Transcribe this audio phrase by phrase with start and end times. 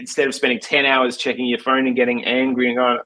[0.00, 2.98] instead of spending 10 hours checking your phone and getting angry and going,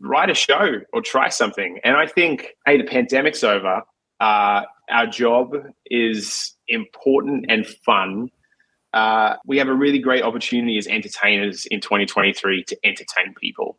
[0.00, 1.80] write a show or try something.
[1.82, 3.82] And I think, hey, the pandemic's over.
[4.20, 5.54] Uh, our job
[5.86, 8.30] is important and fun.
[8.92, 13.78] Uh, we have a really great opportunity as entertainers in 2023 to entertain people.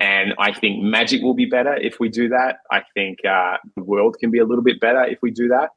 [0.00, 2.58] And I think magic will be better if we do that.
[2.70, 5.70] I think uh, the world can be a little bit better if we do that.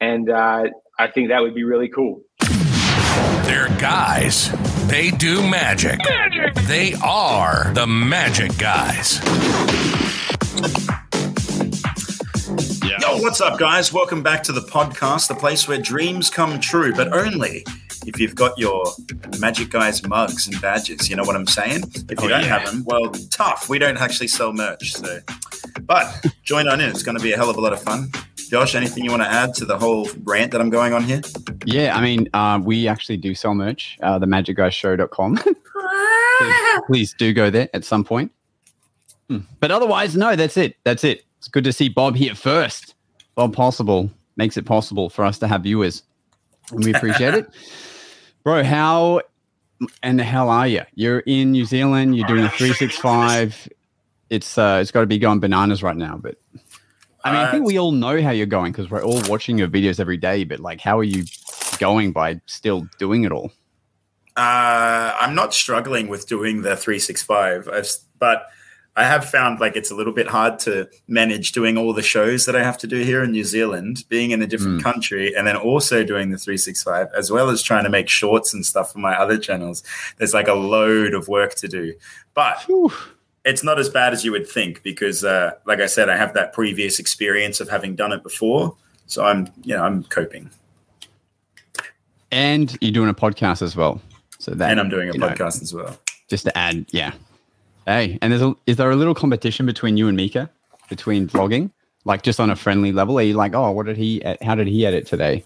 [0.00, 0.64] And uh,
[0.98, 2.22] I think that would be really cool.
[3.44, 4.50] They're guys.
[4.88, 5.98] They do magic.
[5.98, 6.54] magic.
[6.66, 9.18] They are the magic guys.
[13.00, 13.92] Yo, what's up, guys?
[13.92, 17.64] Welcome back to the podcast, the place where dreams come true, but only
[18.06, 18.84] if you've got your
[19.38, 21.10] Magic Guys mugs and badges.
[21.10, 21.82] You know what I'm saying?
[22.08, 22.58] If you oh, don't yeah.
[22.58, 23.68] have them, well, tough.
[23.68, 24.94] We don't actually sell merch.
[24.94, 25.18] So,
[25.82, 26.88] but join on in.
[26.88, 28.10] It's going to be a hell of a lot of fun.
[28.48, 31.20] Josh, anything you want to add to the whole rant that I'm going on here?
[31.64, 35.36] Yeah, I mean, uh, we actually do sell merch, uh, the magicguyshow.com.
[35.36, 38.30] please, please do go there at some point.
[39.28, 39.38] Hmm.
[39.58, 40.76] But otherwise, no, that's it.
[40.84, 41.24] That's it.
[41.38, 42.94] It's good to see Bob here first.
[43.34, 46.04] Bob Possible makes it possible for us to have viewers.
[46.70, 47.48] And we appreciate it.
[48.46, 49.22] Bro, how
[50.04, 50.82] and the hell are you?
[50.94, 53.68] You're in New Zealand, you're doing a 365.
[54.30, 56.36] It's uh it's got to be going bananas right now, but
[57.24, 59.58] I mean, I think uh, we all know how you're going because we're all watching
[59.58, 60.44] your videos every day.
[60.44, 61.24] But like, how are you
[61.80, 63.50] going by still doing it all?
[64.36, 68.46] Uh, I'm not struggling with doing the 365, I've, but
[68.96, 72.46] I have found like it's a little bit hard to manage doing all the shows
[72.46, 74.82] that I have to do here in New Zealand, being in a different mm.
[74.82, 78.64] country, and then also doing the 365, as well as trying to make shorts and
[78.64, 79.82] stuff for my other channels.
[80.16, 81.94] There's like a load of work to do.
[82.34, 82.92] But Whew
[83.46, 86.34] it's not as bad as you would think because, uh, like I said, I have
[86.34, 90.50] that previous experience of having done it before, so I'm, you know, I'm coping.
[92.32, 94.02] And you're doing a podcast as well,
[94.38, 95.98] so that and I'm doing a podcast know, as well.
[96.28, 97.12] Just to add, yeah.
[97.86, 100.50] Hey, and there's a, is there a little competition between you and Mika
[100.88, 101.70] between vlogging,
[102.04, 103.18] like just on a friendly level?
[103.18, 104.22] Are you like, oh, what did he?
[104.42, 105.44] How did he edit today?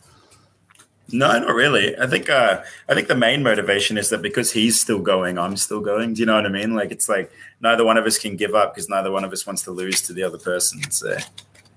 [1.13, 1.99] No, not really.
[1.99, 5.57] I think uh, I think the main motivation is that because he's still going, I'm
[5.57, 6.15] still going.
[6.15, 6.75] Do you know what I mean?
[6.75, 7.31] Like it's like
[7.61, 10.01] neither one of us can give up because neither one of us wants to lose
[10.03, 10.89] to the other person.
[10.91, 11.17] So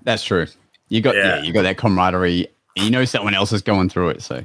[0.02, 0.46] that's true.
[0.88, 1.36] You got yeah.
[1.36, 2.48] yeah you got that camaraderie.
[2.76, 4.22] You know someone else is going through it.
[4.22, 4.44] So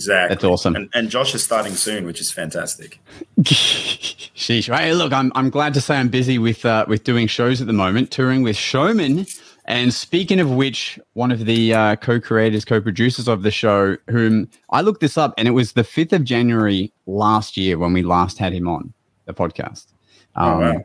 [0.00, 0.76] exactly, that's awesome.
[0.76, 2.98] And, and Josh is starting soon, which is fantastic.
[3.42, 4.74] Sheesh!
[4.74, 7.66] Hey, look, I'm I'm glad to say I'm busy with uh, with doing shows at
[7.66, 9.26] the moment, touring with Showman
[9.70, 14.80] and speaking of which, one of the uh, co-creators, co-producers of the show, whom I
[14.80, 18.36] looked this up, and it was the fifth of January last year when we last
[18.36, 18.92] had him on
[19.26, 19.86] the podcast.
[20.34, 20.84] Um, oh, wow.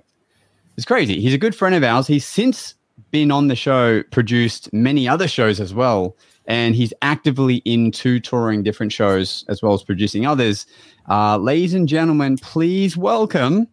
[0.78, 1.20] It's crazy.
[1.20, 2.06] He's a good friend of ours.
[2.06, 2.76] He's since
[3.10, 6.16] been on the show, produced many other shows as well,
[6.48, 10.66] and he's actively into touring different shows as well as producing others.
[11.10, 13.68] Uh, ladies and gentlemen, please welcome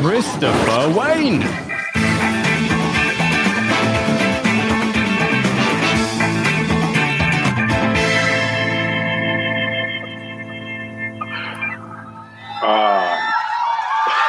[0.00, 1.42] Christopher Wayne.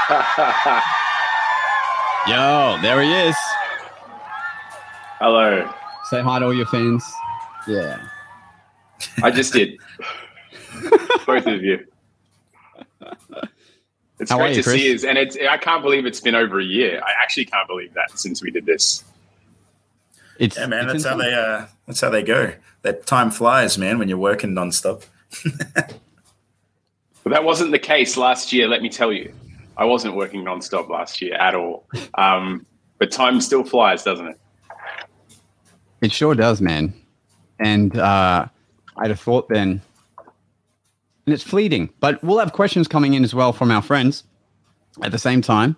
[2.28, 3.36] Yo, there he is.
[5.20, 5.70] Hello.
[6.10, 7.04] Say hi to all your fans.
[7.68, 8.00] Yeah.
[9.24, 9.78] I just did.
[11.26, 11.86] Both of you.
[14.20, 14.76] It's How great you, to Chris?
[14.76, 17.02] see you, and it's I can't believe it's been over a year.
[17.06, 19.04] I actually can't believe that since we did this.
[20.38, 20.90] It's yeah, man.
[20.90, 21.12] It's that's insane.
[21.12, 22.54] how they uh, that's how they go.
[22.82, 24.00] That time flies, man.
[24.00, 25.06] When you're working nonstop.
[27.24, 28.68] But that wasn't the case last year.
[28.68, 29.32] Let me tell you.
[29.78, 31.86] I wasn't working nonstop last year at all.
[32.16, 32.66] Um,
[32.98, 34.40] but time still flies, doesn't it?
[36.02, 36.94] It sure does, man.
[37.60, 38.48] And uh,
[38.98, 39.82] I'd have thought then,
[41.26, 41.90] and it's fleeting.
[42.00, 44.24] But we'll have questions coming in as well from our friends
[45.04, 45.76] at the same time.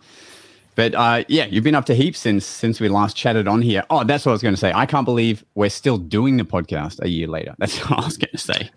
[0.75, 3.83] But uh, yeah, you've been up to heaps since since we last chatted on here.
[3.89, 4.71] Oh, that's what I was going to say.
[4.73, 7.55] I can't believe we're still doing the podcast a year later.
[7.57, 8.69] That's what I was going to say.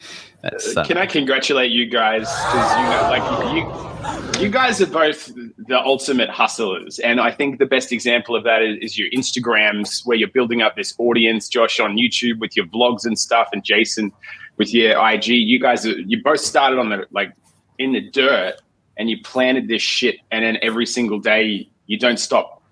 [0.42, 2.22] Uh, Can I congratulate you guys?
[2.22, 5.32] Because you know, like you, you guys are both
[5.68, 10.04] the ultimate hustlers, and I think the best example of that is, is your Instagrams,
[10.04, 11.48] where you're building up this audience.
[11.48, 14.12] Josh on YouTube with your vlogs and stuff, and Jason
[14.56, 15.28] with your IG.
[15.28, 17.32] You guys, are, you both started on the like
[17.78, 18.56] in the dirt,
[18.96, 22.62] and you planted this shit, and then every single day you don't stop.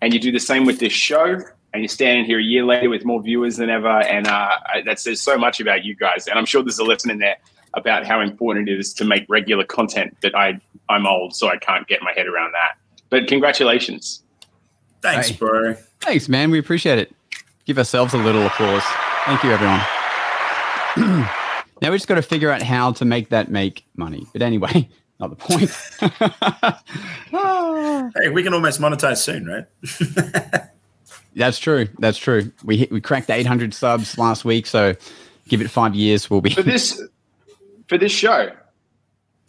[0.00, 1.40] And you do the same with this show,
[1.72, 3.88] and you're standing here a year later with more viewers than ever.
[3.88, 6.26] And uh, that says so much about you guys.
[6.26, 7.36] And I'm sure there's a lesson in there
[7.74, 10.16] about how important it is to make regular content.
[10.22, 12.78] that I, I'm old, so I can't get my head around that.
[13.10, 14.22] But congratulations.
[15.02, 15.74] Thanks, bro.
[16.00, 16.50] Thanks, man.
[16.50, 17.14] We appreciate it.
[17.64, 18.82] Give ourselves a little applause.
[19.24, 21.28] Thank you, everyone.
[21.80, 24.26] Now we just got to figure out how to make that make money.
[24.32, 24.88] But anyway,
[25.20, 25.70] not the point.
[28.22, 29.66] hey, we can almost monetize soon, right?
[31.36, 31.88] That's true.
[31.98, 32.52] That's true.
[32.64, 34.94] We hit, we cracked 800 subs last week, so
[35.48, 37.00] give it five years, we'll be for this
[37.88, 38.50] for this show.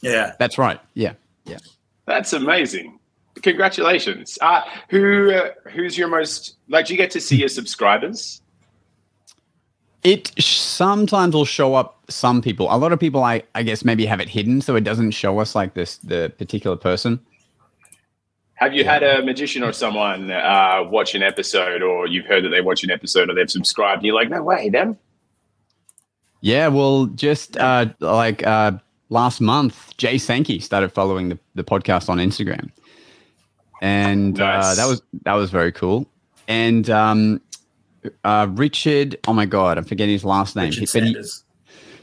[0.01, 0.79] Yeah, that's right.
[0.93, 1.13] Yeah,
[1.45, 1.57] yeah.
[2.05, 2.99] That's amazing.
[3.41, 4.37] Congratulations.
[4.41, 6.87] Uh, who uh, who's your most like?
[6.87, 8.41] Do you get to see your subscribers?
[10.03, 12.67] It sometimes will show up some people.
[12.69, 15.39] A lot of people, I, I guess, maybe have it hidden, so it doesn't show
[15.39, 17.19] us like this the particular person.
[18.55, 22.49] Have you had a magician or someone uh, watch an episode, or you've heard that
[22.49, 24.97] they watch an episode, or they've subscribed, and you're like, no way, them?
[26.41, 28.73] Yeah, well, just uh, like uh,
[29.09, 32.71] last month, Jay Sankey started following the, the podcast on Instagram,
[33.81, 34.77] and uh, nice.
[34.77, 36.05] that was that was very cool.
[36.47, 37.41] And um,
[38.23, 39.17] uh, Richard.
[39.27, 40.71] Oh my god, I'm forgetting his last name.
[40.71, 41.15] He, he,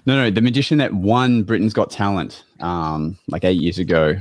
[0.07, 4.17] no, no, the magician that won Britain's Got Talent, um, like eight years ago.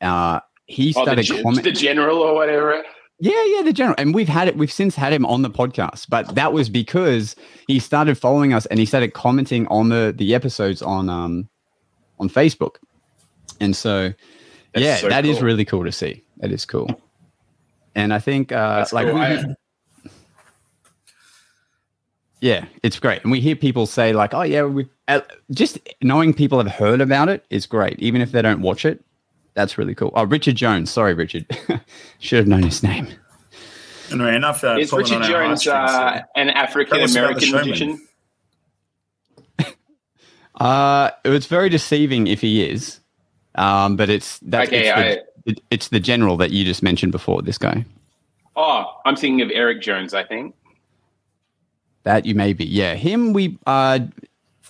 [0.00, 2.82] Uh, he started oh, the, comment- the general or whatever.
[3.22, 3.94] Yeah, yeah, the general.
[3.98, 7.36] And we've had it, we've since had him on the podcast, but that was because
[7.66, 11.48] he started following us and he started commenting on the the episodes on um
[12.18, 12.76] on Facebook.
[13.60, 14.14] And so
[14.72, 15.32] That's yeah, so that cool.
[15.32, 16.24] is really cool to see.
[16.38, 16.88] That is cool.
[17.94, 19.54] And I think uh That's like cool.
[22.40, 23.22] Yeah, it's great.
[23.22, 25.20] And we hear people say like, "Oh yeah, we uh,
[25.50, 29.04] just knowing people have heard about it is great, even if they don't watch it.
[29.54, 30.90] That's really cool." Oh, Richard Jones.
[30.90, 31.46] Sorry, Richard.
[32.18, 33.08] Should have known his name.
[34.10, 34.64] Anyway, enough.
[34.64, 38.08] Uh, is Richard Jones uh, an African American magician?
[40.54, 43.00] uh, it's very deceiving if he is,
[43.54, 46.82] um, but it's that's okay, it's, I, the, it, it's the general that you just
[46.82, 47.42] mentioned before.
[47.42, 47.84] This guy.
[48.56, 50.14] Oh, I'm thinking of Eric Jones.
[50.14, 50.54] I think.
[52.04, 52.64] That you may be.
[52.64, 53.32] Yeah, him.
[53.32, 53.58] We.
[53.66, 54.00] Uh,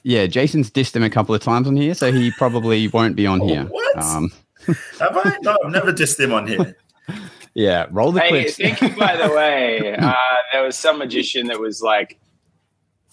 [0.03, 3.27] yeah, Jason's dissed him a couple of times on here, so he probably won't be
[3.27, 3.65] on oh, here.
[3.65, 3.99] What?
[3.99, 4.31] Um,
[4.99, 5.37] Have I?
[5.43, 6.77] No, I've never dissed him on here.
[7.55, 8.57] yeah, roll the hey, clips.
[8.57, 8.89] Thank you.
[8.97, 10.15] By the way, uh,
[10.53, 12.19] there was some magician that was like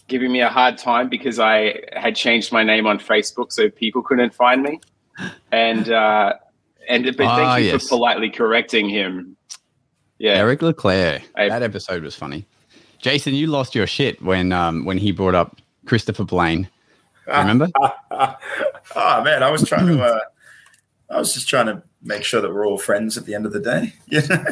[0.07, 4.01] giving me a hard time because I had changed my name on Facebook so people
[4.01, 4.79] couldn't find me,
[5.51, 6.33] and uh,
[6.89, 7.83] and but thank ah, you yes.
[7.83, 9.35] for politely correcting him.
[10.19, 11.21] Yeah, Eric Leclaire.
[11.35, 12.45] I, that episode was funny.
[12.99, 16.69] Jason, you lost your shit when um, when he brought up Christopher Blaine.
[17.27, 17.67] Remember?
[17.81, 20.03] oh man, I was trying to.
[20.07, 20.19] Uh,
[21.09, 23.53] I was just trying to make sure that we're all friends at the end of
[23.53, 23.93] the day.
[24.07, 24.43] You know?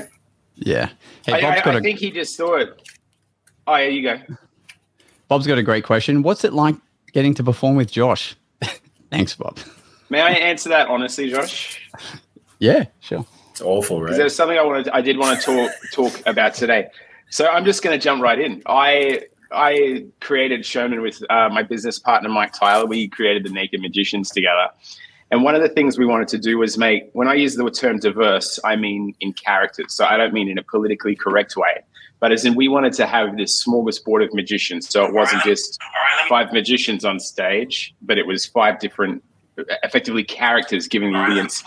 [0.55, 0.89] Yeah.
[1.25, 2.81] Hey, I, I, I a, think he just thought.
[3.67, 4.21] Oh, yeah, you go.
[5.27, 6.23] Bob's got a great question.
[6.23, 6.75] What's it like
[7.11, 8.37] getting to perform with Josh?
[9.11, 9.59] Thanks, Bob.
[10.09, 11.81] May I answer that honestly, Josh?
[12.59, 13.25] Yeah, sure.
[13.51, 14.15] It's awful, right?
[14.15, 14.89] There's something I wanted.
[14.89, 16.87] I did want to talk talk about today.
[17.29, 18.61] So I'm just going to jump right in.
[18.65, 22.85] I I created Showman with uh, my business partner Mike Tyler.
[22.85, 24.67] We created the Naked Magicians together.
[25.31, 27.69] And one of the things we wanted to do was make, when I use the
[27.71, 29.93] term diverse, I mean in characters.
[29.93, 31.83] So I don't mean in a politically correct way,
[32.19, 34.87] but as in we wanted to have this smorgasbord of magicians.
[34.89, 35.79] So it wasn't just
[36.29, 39.23] five magicians on stage, but it was five different,
[39.83, 41.63] effectively characters giving the audience.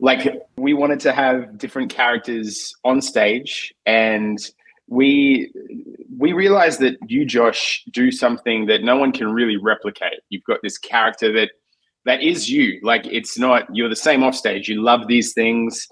[0.00, 4.38] Like we wanted to have different characters on stage and
[4.90, 5.52] we
[6.18, 10.20] we realized that you josh do something that no one can really replicate.
[10.28, 11.52] You've got this character that
[12.04, 12.80] that is you.
[12.82, 15.88] Like it's not you're the same off stage you love these things.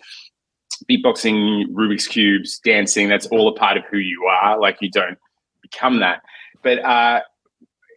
[0.90, 4.58] Beatboxing rubik's cubes dancing that's all a part of who you are.
[4.60, 5.18] Like you don't
[5.62, 6.22] become that.
[6.62, 7.20] But uh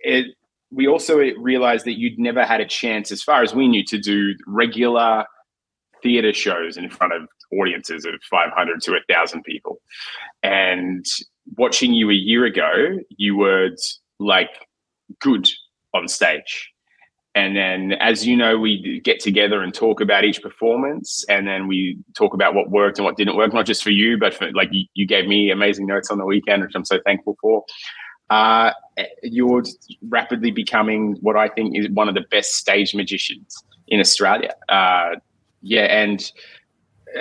[0.04, 0.28] it
[0.72, 3.98] we also realized that you'd never had a chance as far as we knew to
[3.98, 5.26] do regular
[6.04, 7.28] theater shows in front of
[7.60, 9.82] audiences of 500 to 1,000 people.
[10.44, 11.06] And
[11.58, 13.70] watching you a year ago, you were
[14.20, 14.68] like
[15.20, 15.50] good
[15.94, 16.72] on stage.
[17.34, 21.66] And then, as you know, we get together and talk about each performance, and then
[21.66, 24.52] we talk about what worked and what didn't work, not just for you, but for
[24.52, 27.64] like you, you gave me amazing notes on the weekend, which I'm so thankful for.
[28.30, 28.72] Uh,
[29.24, 29.64] you're
[30.10, 34.54] rapidly becoming what I think is one of the best stage magicians in Australia.
[34.68, 35.16] Uh,
[35.62, 36.32] yeah, and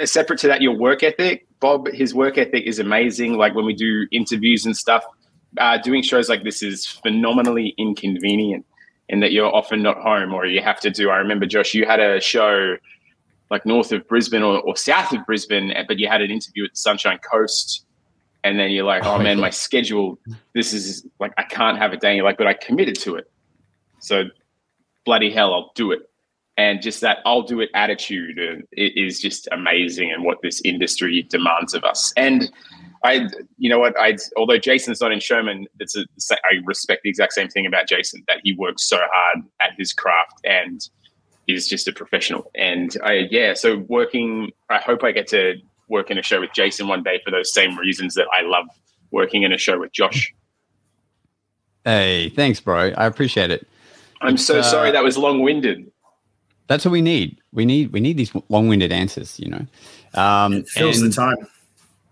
[0.05, 1.47] separate to that, your work ethic.
[1.61, 3.37] Bob, his work ethic is amazing.
[3.37, 5.05] Like when we do interviews and stuff,
[5.59, 8.65] uh, doing shows like this is phenomenally inconvenient
[9.09, 11.11] in that you're often not home or you have to do.
[11.11, 12.77] I remember, Josh, you had a show
[13.51, 16.71] like north of Brisbane or, or south of Brisbane, but you had an interview at
[16.71, 17.85] the Sunshine Coast.
[18.43, 20.19] And then you're like, oh, oh man, my schedule,
[20.55, 22.11] this is like, I can't have a day.
[22.11, 23.31] And you're like, but I committed to it.
[23.99, 24.25] So
[25.05, 26.10] bloody hell, I'll do it
[26.61, 31.73] and just that I'll do it attitude is just amazing and what this industry demands
[31.73, 32.13] of us.
[32.19, 32.53] And
[33.03, 33.99] I, you know what?
[33.99, 37.89] I, although Jason's not in Showman, it's a, I respect the exact same thing about
[37.89, 40.87] Jason that he works so hard at his craft and
[41.49, 42.51] is just a professional.
[42.55, 45.55] And I, yeah, so working, I hope I get to
[45.89, 48.67] work in a show with Jason one day for those same reasons that I love
[49.11, 50.35] working in a show with Josh.
[51.87, 52.93] Hey, thanks, bro.
[52.99, 53.67] I appreciate it.
[54.21, 55.91] I'm so uh, sorry that was long winded.
[56.71, 57.41] That's what we need.
[57.53, 59.41] We need we need these long winded answers.
[59.41, 59.67] You know,
[60.15, 61.37] um, it fills and, the time.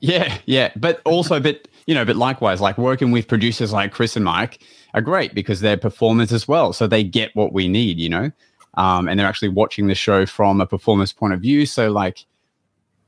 [0.01, 4.17] Yeah, yeah, but also, but you know, but likewise, like working with producers like Chris
[4.17, 4.59] and Mike
[4.95, 8.01] are great because they're performers as well, so they get what we need.
[8.01, 8.33] You know,
[8.75, 11.65] um, and they're actually watching the show from a performance point of view.
[11.65, 12.27] So like,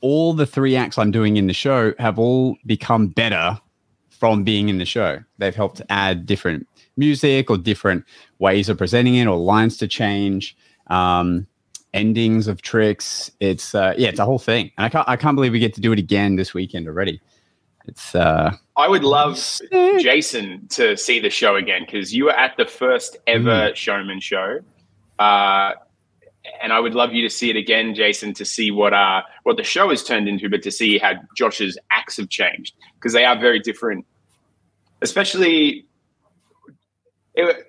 [0.02, 3.58] all the three acts I'm doing in the show have all become better
[4.08, 5.18] from being in the show.
[5.38, 8.04] They've helped add different music or different
[8.38, 10.56] ways of presenting it or lines to change,
[10.90, 11.46] um,
[11.94, 13.30] endings of tricks.
[13.40, 15.74] It's uh, yeah, it's a whole thing, and I can't I can't believe we get
[15.74, 17.20] to do it again this weekend already.
[17.86, 19.70] It's uh, I would love sick.
[20.00, 23.74] Jason to see the show again because you were at the first ever mm.
[23.76, 24.60] Showman show.
[25.18, 25.72] Uh,
[26.62, 29.56] and I would love you to see it again, Jason, to see what uh what
[29.56, 33.24] the show has turned into, but to see how Josh's acts have changed because they
[33.24, 34.06] are very different.
[35.02, 35.86] Especially,
[37.34, 37.66] it,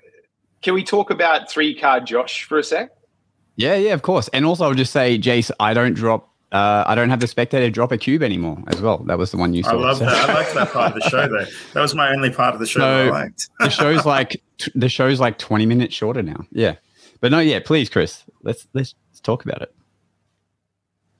[0.62, 2.92] can we talk about three card Josh for a sec?
[3.56, 4.28] Yeah, yeah, of course.
[4.30, 6.30] And also, I'll just say, Jace, I don't drop.
[6.52, 8.98] Uh, I don't have the spectator drop a cube anymore as well.
[9.00, 9.72] That was the one you saw.
[9.72, 10.06] I love so.
[10.06, 10.30] that.
[10.30, 11.46] I like that part of the show though.
[11.74, 13.50] That was my only part of the show so I liked.
[13.60, 14.42] the show's like
[14.76, 16.46] the show's like twenty minutes shorter now.
[16.52, 16.76] Yeah.
[17.22, 19.74] But no, yeah, please, Chris, let's let's, let's talk about it.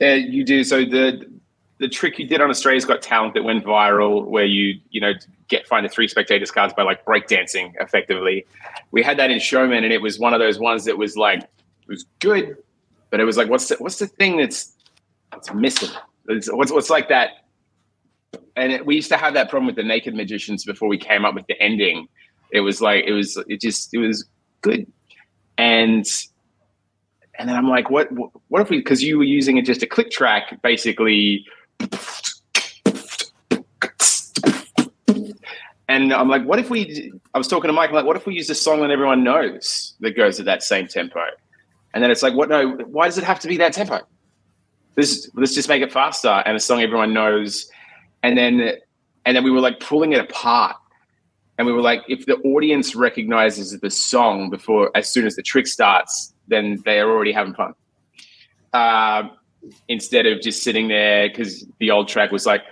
[0.02, 0.64] Yeah, you do.
[0.64, 1.26] So the
[1.78, 5.14] the trick you did on Australia's Got Talent that went viral, where you you know
[5.48, 8.46] get find the three spectators cards by like breakdancing effectively.
[8.92, 11.42] We had that in Showman, and it was one of those ones that was like
[11.42, 11.50] it
[11.92, 12.58] was good,
[13.10, 14.76] but it was like what's the, what's the thing that's
[15.32, 15.90] that's missing?
[16.28, 17.46] It's, what's what's like that?
[18.56, 21.26] And it, we used to have that problem with the naked magicians before we came
[21.26, 22.08] up with the ending.
[22.52, 24.26] It was like it was it just it was
[24.62, 24.88] good
[25.62, 26.06] and
[27.36, 28.10] and then I'm like, what
[28.50, 31.46] what if we because you were using it just a click track, basically.
[35.88, 37.12] And I'm like, what if we?
[37.34, 37.90] I was talking to Mike.
[37.90, 40.64] I'm like, what if we use a song that everyone knows that goes at that
[40.64, 41.22] same tempo?
[41.94, 42.50] And then it's like, what?
[42.50, 44.00] No, why does it have to be that tempo?
[44.96, 47.70] This let's just make it faster and a song everyone knows.
[48.24, 48.74] And then
[49.26, 50.76] and then we were like pulling it apart
[51.58, 55.44] and we were like, if the audience recognizes the song before, as soon as the
[55.44, 57.76] trick starts, then they are already having fun.
[58.74, 59.30] Uh,
[59.88, 62.64] instead of just sitting there, because the old track was like,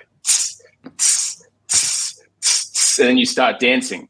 [2.97, 4.09] and then you start dancing,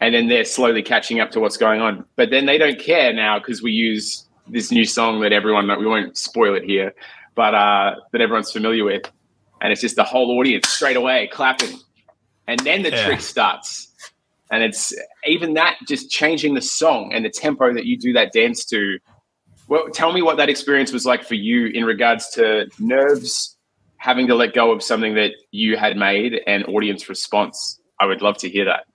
[0.00, 2.04] and then they're slowly catching up to what's going on.
[2.16, 5.86] But then they don't care now because we use this new song that everyone we
[5.86, 6.94] won't spoil it here,
[7.34, 9.02] but uh, that everyone's familiar with,
[9.60, 11.78] and it's just the whole audience straight away clapping,
[12.46, 13.06] and then the yeah.
[13.06, 13.90] trick starts
[14.50, 14.92] and it's
[15.26, 18.98] even that just changing the song and the tempo that you do that dance to.
[19.68, 23.56] Well, tell me what that experience was like for you in regards to nerves,
[23.98, 27.80] having to let go of something that you had made, and audience response.
[28.00, 28.86] I would love to hear that.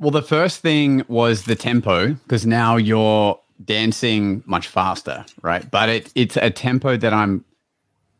[0.00, 5.68] Well, the first thing was the tempo because now you're dancing much faster, right?
[5.70, 7.44] But it, it's a tempo that I'm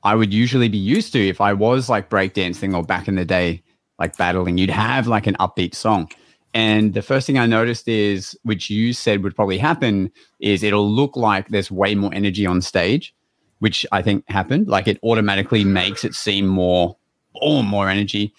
[0.04, 3.25] I would usually be used to if I was like breakdancing or back in the
[3.25, 3.62] day
[3.99, 6.11] like battling, you'd have like an upbeat song.
[6.54, 10.90] And the first thing I noticed is, which you said would probably happen, is it'll
[10.90, 13.14] look like there's way more energy on stage,
[13.59, 14.68] which I think happened.
[14.68, 16.97] Like it automatically makes it seem more,
[17.42, 18.33] oh, more energy.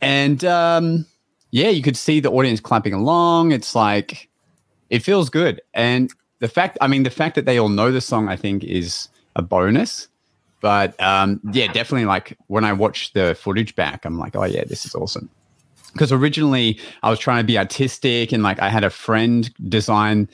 [0.00, 1.04] And um,
[1.50, 3.52] yeah, you could see the audience clapping along.
[3.52, 4.30] It's like,
[4.88, 5.60] it feels good.
[5.74, 8.64] And the fact, I mean, the fact that they all know the song, I think,
[8.64, 10.08] is a bonus.
[10.60, 14.64] But um, yeah, definitely like when I watch the footage back, I'm like, oh yeah,
[14.64, 15.30] this is awesome.
[15.92, 20.28] Because originally I was trying to be artistic and like I had a friend design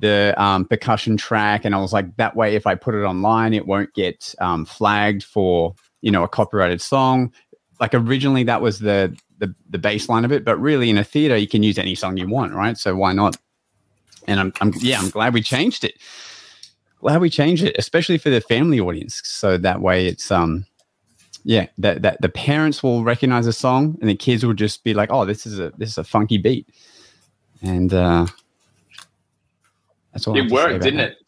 [0.00, 3.54] the um, percussion track, and I was like, that way, if I put it online,
[3.54, 7.32] it won't get um, flagged for you know a copyrighted song.
[7.80, 11.36] Like originally, that was the the the baseline of it, but really in a theater,
[11.36, 12.76] you can use any song you want, right?
[12.76, 13.36] So why not?
[14.28, 15.94] And I'm, I'm yeah, I'm glad we changed it
[17.00, 19.22] glad we changed it, especially for the family audience.
[19.24, 20.66] So that way it's um
[21.44, 24.94] yeah, that that the parents will recognize a song and the kids will just be
[24.94, 26.68] like, Oh, this is a this is a funky beat.
[27.62, 28.26] And uh
[30.12, 31.12] that's all it worked, didn't that.
[31.12, 31.18] it?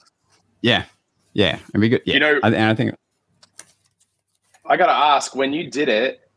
[0.62, 0.84] Yeah.
[1.32, 1.58] Yeah.
[1.72, 2.02] And we good.
[2.04, 2.14] Yeah.
[2.14, 2.94] You know, and I think
[4.66, 6.29] I gotta ask, when you did it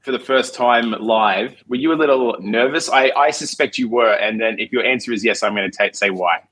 [0.00, 2.88] for the first time live, were you a little nervous?
[2.88, 5.90] I, I suspect you were, and then if your answer is yes, I'm going to
[5.92, 6.42] say why.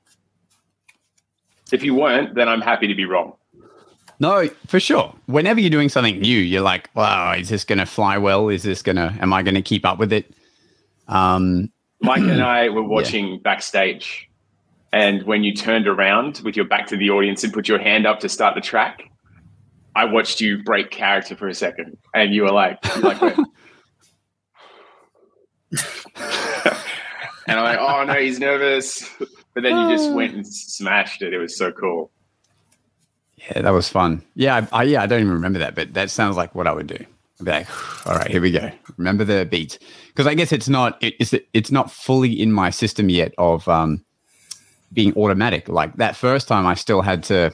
[1.71, 3.33] If you weren't, then I'm happy to be wrong.
[4.19, 5.15] No, for sure.
[5.27, 8.49] Whenever you're doing something new, you're like, wow, is this going to fly well?
[8.49, 10.33] Is this going to, am I going to keep up with it?
[11.07, 13.37] Um, Mike and I were watching yeah.
[13.43, 14.29] backstage,
[14.93, 18.07] and when you turned around with your back to the audience and put your hand
[18.07, 19.08] up to start the track,
[19.99, 23.45] I watched you break character for a second, and you were like, like and
[27.47, 29.13] I'm like, oh no, he's nervous.
[29.53, 31.33] But then you just went and smashed it.
[31.33, 32.11] It was so cool.
[33.35, 34.23] Yeah, that was fun.
[34.35, 36.71] Yeah, I, I, yeah, I don't even remember that, but that sounds like what I
[36.71, 37.05] would do.
[37.41, 37.67] I'd be like,
[38.07, 38.71] all right, here we go.
[38.95, 43.09] Remember the beat because I guess it's not it's it's not fully in my system
[43.09, 44.05] yet of um,
[44.93, 45.67] being automatic.
[45.67, 47.53] Like that first time, I still had to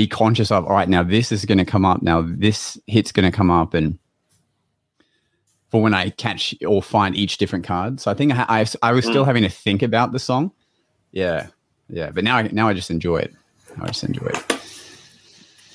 [0.00, 0.64] be conscious of.
[0.64, 2.02] All right, now this is going to come up.
[2.02, 3.98] Now this hit's going to come up, and
[5.70, 8.00] for when I catch or find each different card.
[8.00, 9.26] So I think I I, I was still mm.
[9.26, 10.52] having to think about the song.
[11.12, 11.48] Yeah,
[11.90, 13.34] yeah, but now I now I just enjoy it.
[13.78, 14.60] I just enjoy it.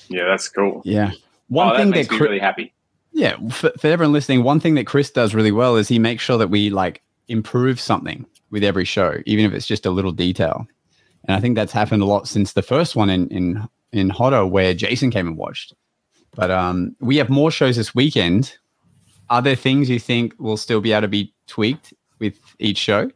[0.09, 0.81] Yeah, that's cool.
[0.83, 1.11] Yeah.
[1.49, 2.73] One oh, thing that that really happy.
[3.11, 6.23] Yeah, for, for everyone listening, one thing that Chris does really well is he makes
[6.23, 10.11] sure that we like improve something with every show, even if it's just a little
[10.11, 10.67] detail.
[11.25, 14.45] And I think that's happened a lot since the first one in in in Hodder
[14.45, 15.73] where Jason came and watched.
[16.35, 18.57] But um, we have more shows this weekend.
[19.29, 23.09] Are there things you think will still be able to be tweaked with each show?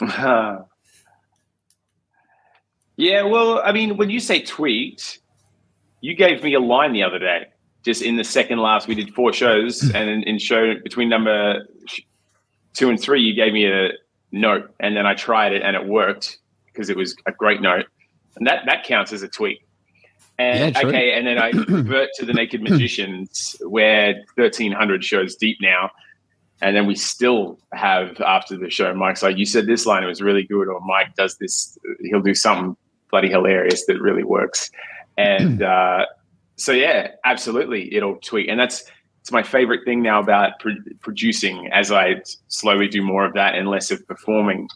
[0.00, 0.58] Uh,
[2.96, 5.20] Yeah, well, I mean, when you say tweaked,
[6.00, 7.46] you gave me a line the other day.
[7.84, 11.66] Just in the second last, we did four shows, and in, in show between number
[12.74, 13.90] two and three, you gave me a
[14.32, 17.86] note, and then I tried it, and it worked because it was a great note,
[18.36, 19.66] and that that counts as a tweak.
[20.38, 25.34] And yeah, okay, and then I revert to the Naked Magicians, where thirteen hundred shows
[25.36, 25.90] deep now,
[26.60, 30.06] and then we still have after the show, Mike's like, "You said this line; it
[30.06, 32.76] was really good," or Mike does this; he'll do something
[33.10, 34.70] bloody hilarious that really works.
[35.16, 36.06] And uh,
[36.56, 38.48] so, yeah, absolutely, it'll tweak.
[38.48, 38.84] And that's
[39.20, 43.54] it's my favorite thing now about pro- producing as I slowly do more of that
[43.54, 44.68] and less of performing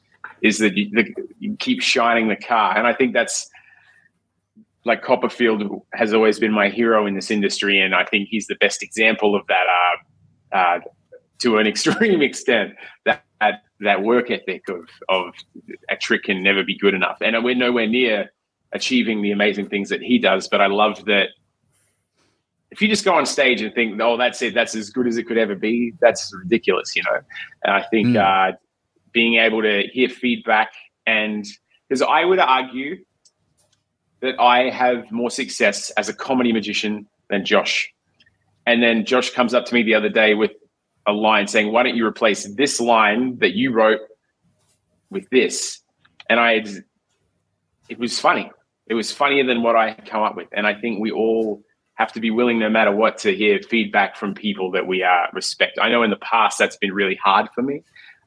[0.43, 2.77] is that you, the, you keep shining the car.
[2.77, 3.51] And I think that's
[4.85, 7.81] like Copperfield has always been my hero in this industry.
[7.81, 9.65] And I think he's the best example of that
[10.53, 10.81] uh, uh,
[11.41, 12.75] to an extreme extent.
[13.05, 15.33] That, that that work ethic of of
[15.89, 17.19] a trick can never be good enough.
[17.21, 18.31] And we're nowhere near
[18.73, 20.49] achieving the amazing things that he does.
[20.49, 21.31] But I love that
[22.71, 25.17] if you just go on stage and think, oh, that's it, that's as good as
[25.17, 27.21] it could ever be, that's ridiculous, you know.
[27.65, 28.53] And I think mm.
[28.53, 28.57] uh,
[29.13, 30.73] being able to hear feedback
[31.07, 31.47] and
[31.89, 33.05] because I would argue
[34.21, 37.93] that I have more success as a comedy magician than Josh.
[38.67, 40.53] And then Josh comes up to me the other day with
[41.07, 44.01] a line saying, "Why don't you replace this line that you wrote
[45.11, 45.81] with this?"
[46.29, 46.63] And I,
[47.89, 48.51] it was funny.
[48.87, 51.63] It was funnier than what I had come up with, and I think we all
[51.95, 55.27] have to be willing, no matter what, to hear feedback from people that we uh,
[55.33, 55.79] respect.
[55.81, 57.83] I know in the past that's been really hard for me,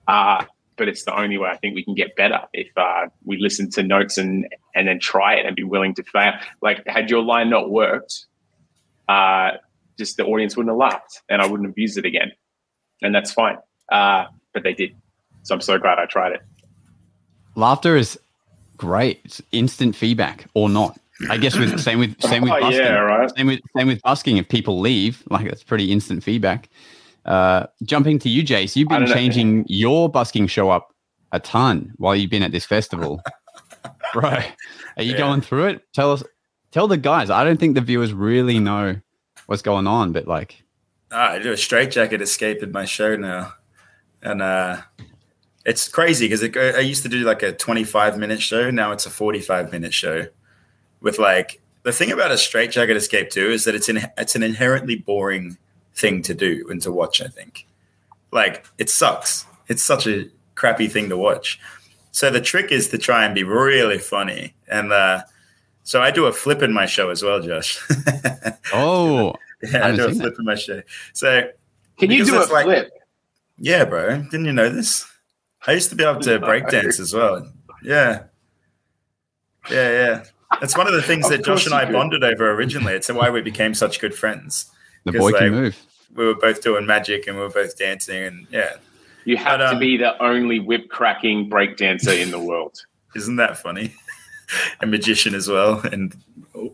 [0.08, 0.46] uh,
[0.78, 3.70] but it's the only way I think we can get better if uh, we listen
[3.72, 6.34] to notes and and then try it and be willing to fail.
[6.62, 8.26] Like, had your line not worked,
[9.08, 9.52] uh,
[9.98, 12.32] just the audience wouldn't have laughed, and I wouldn't have used it again
[13.04, 13.58] and that's fine.
[13.92, 14.96] Uh, but they did,
[15.44, 16.42] so I'm so glad I tried it.
[17.56, 18.20] Laughter is
[18.78, 19.22] great.
[19.26, 21.00] It's instant feedback or not.
[21.30, 22.80] I guess with same with same with oh, busking.
[22.80, 23.36] Yeah, right.
[23.36, 24.38] Same with same with busking.
[24.38, 26.70] If people leave, like it's pretty instant feedback.
[27.26, 29.66] Uh, jumping to you, Jace, you've been changing know.
[29.68, 30.94] your busking show up
[31.32, 33.22] a ton while you've been at this festival,
[34.16, 34.52] right?
[34.98, 35.18] Are you yeah.
[35.18, 35.82] going through it?
[35.94, 36.24] Tell us,
[36.72, 37.30] tell the guys.
[37.30, 39.00] I don't think the viewers really know
[39.46, 40.64] what's going on, but like,
[41.12, 43.54] Ah, I do a straitjacket escape in my show now,
[44.24, 44.82] and uh,
[45.64, 48.72] it's crazy because I used to do like a 25 minute show.
[48.72, 50.26] Now it's a 45 minute show.
[51.02, 54.42] With like the thing about a straitjacket escape too is that it's in, it's an
[54.42, 55.58] inherently boring
[55.96, 57.22] thing to do and to watch.
[57.22, 57.68] I think,
[58.32, 59.46] like it sucks.
[59.68, 61.60] It's such a crappy thing to watch.
[62.12, 64.92] So the trick is to try and be really funny and.
[64.92, 65.24] uh
[65.84, 67.78] so I do a flip in my show as well, Josh.
[68.74, 70.82] oh, Yeah, I, I do a flip in my show.
[71.12, 71.50] So
[72.00, 72.92] can you do a like, flip?
[73.58, 74.22] Yeah, bro.
[74.24, 75.06] Didn't you know this?
[75.68, 77.48] I used to be able to break dance as well.
[77.84, 78.24] Yeah.
[79.70, 80.24] Yeah, yeah.
[80.60, 82.94] That's one of the things that Josh and I bonded over originally.
[82.94, 84.72] It's why we became such good friends.
[85.06, 85.78] The boy can move.
[86.16, 88.76] We were both doing magic and we were both dancing and yeah.
[89.26, 92.86] You have but, um, to be the only whip cracking break dancer in the world.
[93.16, 93.94] Isn't that funny?
[94.82, 96.16] a magician as well and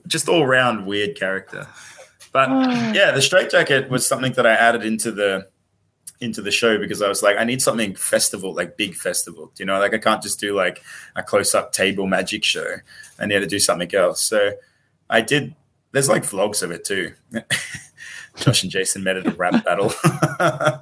[0.08, 1.68] just all round weird character.
[2.32, 2.50] But
[2.96, 5.48] yeah, the straitjacket was something that I added into the
[6.22, 9.52] into the show because I was like, I need something festival, like big festival.
[9.58, 10.84] You know, like I can't just do like
[11.16, 12.76] a close up table magic show.
[13.20, 14.22] I need to do something else.
[14.22, 14.52] So
[15.10, 15.56] I did.
[15.92, 17.14] There's like vlogs of it too.
[18.36, 19.94] Josh and Jason met at a rap battle.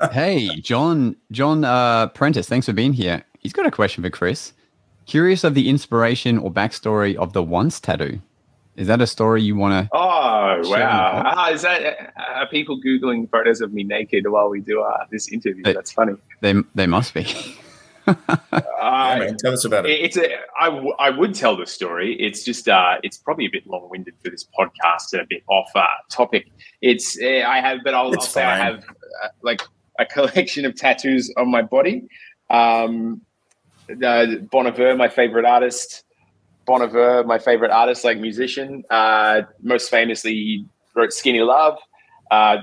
[0.11, 3.23] hey, John John uh, Prentice, thanks for being here.
[3.39, 4.53] He's got a question for Chris.
[5.05, 8.21] Curious of the inspiration or backstory of the once tattoo.
[8.75, 9.89] Is that a story you want to?
[9.91, 11.23] Oh wow!
[11.25, 15.29] Ah, is that are people googling photos of me naked while we do uh, this
[15.29, 15.63] interview?
[15.65, 15.73] Hey.
[15.73, 16.13] That's funny.
[16.41, 17.25] They they must be.
[18.07, 18.15] Yeah,
[18.79, 20.05] Uh, man, tell us about it- it.
[20.05, 20.27] it's a
[20.59, 22.15] I, w- I would tell the story.
[22.19, 25.43] It's just uh, it's probably a bit long winded for this podcast and a bit
[25.49, 26.45] off uh, topic.
[26.81, 28.75] It's uh, I have, but I'll, I'll say I have
[29.23, 29.61] uh, like
[29.99, 32.07] a collection of tattoos on my body.
[32.49, 33.21] Um,
[33.87, 36.03] the Bon Iver, my favorite artist.
[36.65, 38.83] Bon Iver, my favorite artist, like musician.
[38.89, 40.65] Uh, most famously, he
[40.95, 41.77] wrote "Skinny Love."
[42.29, 42.57] Uh,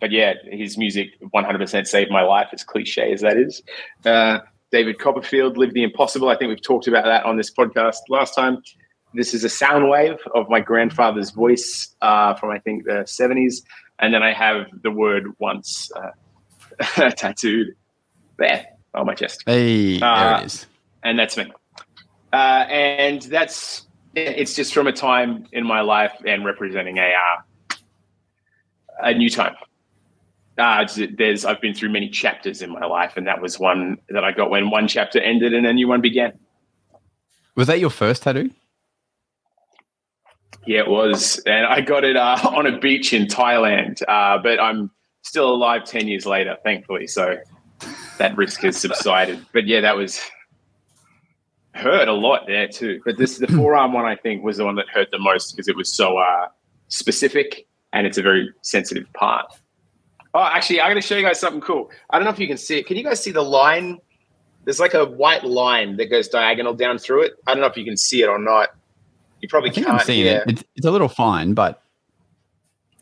[0.00, 3.62] but yeah, his music 100% saved my life, as cliche as that is.
[4.04, 4.40] Uh,
[4.74, 6.28] David Copperfield Live the impossible.
[6.28, 8.60] I think we've talked about that on this podcast last time.
[9.14, 13.62] This is a sound wave of my grandfather's voice uh, from I think the 70s,
[14.00, 17.68] and then I have the word once uh, tattooed
[18.36, 20.66] there on my chest, Hey, there Uh, it is.
[21.04, 21.52] and that's me.
[22.32, 22.36] Uh,
[22.68, 27.76] and that's it's just from a time in my life and representing a uh,
[29.04, 29.54] a new time.
[30.56, 30.86] Uh,
[31.16, 34.32] there's I've been through many chapters in my life, and that was one that I
[34.32, 36.38] got when one chapter ended and a new one began.
[37.56, 38.50] Was that your first tattoo?
[40.66, 44.02] Yeah, it was, and I got it uh, on a beach in Thailand.
[44.06, 44.90] Uh, but I'm
[45.22, 47.08] still alive ten years later, thankfully.
[47.08, 47.36] So
[48.18, 49.44] that risk has subsided.
[49.52, 50.20] But yeah, that was
[51.74, 53.00] hurt a lot there too.
[53.04, 55.68] But this the forearm one I think was the one that hurt the most because
[55.68, 56.46] it was so uh,
[56.88, 59.46] specific and it's a very sensitive part.
[60.34, 61.90] Oh, actually, I'm going to show you guys something cool.
[62.10, 62.86] I don't know if you can see it.
[62.86, 63.98] Can you guys see the line?
[64.64, 67.34] There's like a white line that goes diagonal down through it.
[67.46, 68.70] I don't know if you can see it or not.
[69.40, 70.00] You probably I think can't.
[70.00, 70.38] I'm seeing yeah.
[70.38, 70.44] it.
[70.48, 71.82] It's, it's a little fine, but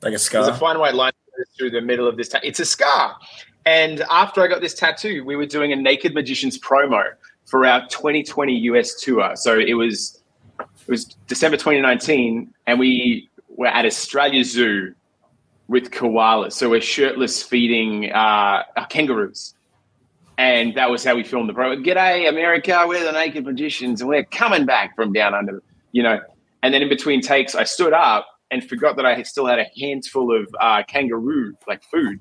[0.03, 0.45] Like a scar.
[0.45, 1.13] There's a fine white line
[1.57, 2.29] through the middle of this.
[2.29, 3.17] Ta- it's a scar.
[3.65, 7.05] And after I got this tattoo, we were doing a Naked Magicians promo
[7.47, 9.37] for our 2020 US tour.
[9.37, 10.21] So it was
[10.59, 14.95] it was December 2019, and we were at Australia Zoo
[15.73, 16.53] with koalas.
[16.53, 19.55] So we're shirtless feeding uh, kangaroos.
[20.37, 21.83] And that was how we filmed the promo.
[21.85, 22.85] G'day, America.
[22.87, 26.21] We're the Naked Magicians, and we're coming back from down under, you know.
[26.63, 29.59] And then in between takes, I stood up and forgot that I had- still had
[29.59, 32.21] a handful of uh, kangaroo like food,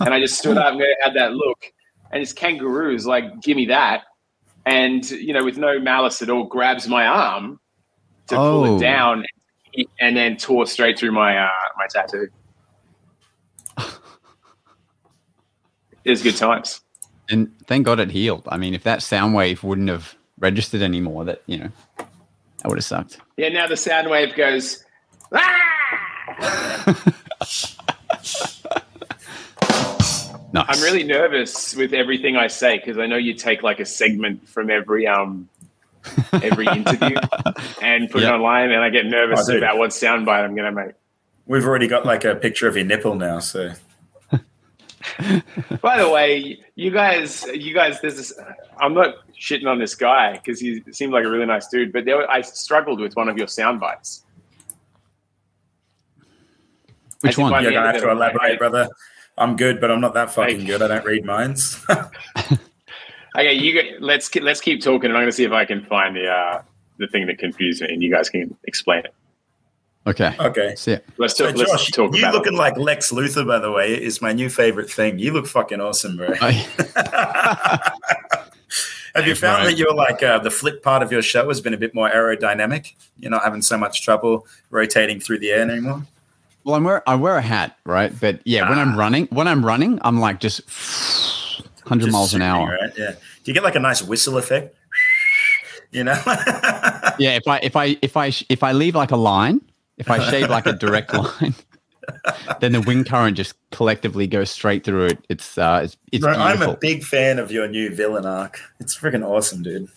[0.00, 1.72] and I just stood up and had that look.
[2.12, 4.02] And this kangaroo is like, "Give me that,"
[4.66, 7.58] and you know, with no malice at all, grabs my arm
[8.28, 8.76] to pull Oh.
[8.76, 9.24] it down,
[10.00, 12.28] and then tore straight through my uh, my tattoo.
[16.04, 16.80] It was good times.
[17.30, 18.46] and thank God it healed.
[18.50, 22.76] I mean, if that sound wave wouldn't have registered anymore, that you know, that would
[22.78, 23.18] have sucked.
[23.36, 24.84] Yeah, now the sound wave goes.
[25.32, 25.60] "Ah!"
[30.52, 30.66] Nice.
[30.68, 34.48] I'm really nervous with everything I say because I know you take like a segment
[34.48, 35.48] from every um
[36.32, 37.16] every interview
[37.82, 40.84] and put it online, and I get nervous Oh, about what soundbite I'm going to
[40.84, 40.94] make.
[41.46, 43.72] We've already got like a picture of your nipple now, so
[45.82, 48.32] By the way, you guys, you guys, there's this.
[48.78, 52.04] I'm not shitting on this guy because he seemed like a really nice dude, but
[52.04, 54.22] there, I struggled with one of your sound bites.
[57.20, 57.52] Which one?
[57.54, 58.88] I'm- you're gonna have to elaborate, like- brother.
[59.36, 60.82] I'm good, but I'm not that fucking Like- good.
[60.82, 61.84] I don't read minds.
[63.36, 65.84] Okay, you get, let's let's keep talking, and I'm going to see if I can
[65.86, 66.62] find the uh,
[66.98, 69.12] the thing that confused me, and you guys can explain it.
[70.06, 70.34] Okay.
[70.38, 70.74] okay.
[70.76, 71.06] See it.
[71.16, 71.56] Let's So talk.
[71.56, 72.58] let's Josh, talk you about looking it.
[72.58, 75.18] like Lex Luthor, by the way, is my new favorite thing.
[75.18, 76.34] You look fucking awesome, bro.
[76.42, 76.52] I,
[79.14, 79.66] Have you found Brian.
[79.70, 82.10] that you're like uh, the flip part of your show has been a bit more
[82.10, 82.94] aerodynamic?
[83.18, 86.02] You're not having so much trouble rotating through the air anymore.
[86.64, 88.12] well, I'm wear I wear a hat, right?
[88.20, 90.62] But yeah, when I'm running, when I'm running, I'm like just
[91.84, 92.76] 100 Just miles an hour.
[92.82, 92.92] right?
[92.98, 93.12] Yeah.
[93.12, 94.74] Do you get like a nice whistle effect?
[95.92, 96.20] You know?
[97.20, 99.60] Yeah, if I if I if I if I leave like a line,
[99.98, 101.54] if I shave like a direct line,
[102.60, 105.18] then the wind current just collectively goes straight through it.
[105.28, 108.60] It's uh, it's it's Bro, I'm a big fan of your new villain arc.
[108.80, 109.88] It's freaking awesome, dude.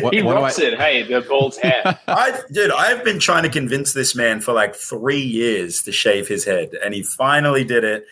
[0.00, 0.78] What- He what rocks I- it.
[0.78, 1.98] Hey, the bald hair.
[2.08, 6.28] I, dude, I've been trying to convince this man for like three years to shave
[6.28, 8.04] his head, and he finally did it.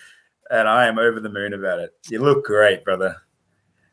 [0.50, 1.90] And I am over the moon about it.
[2.08, 3.16] You look great, brother.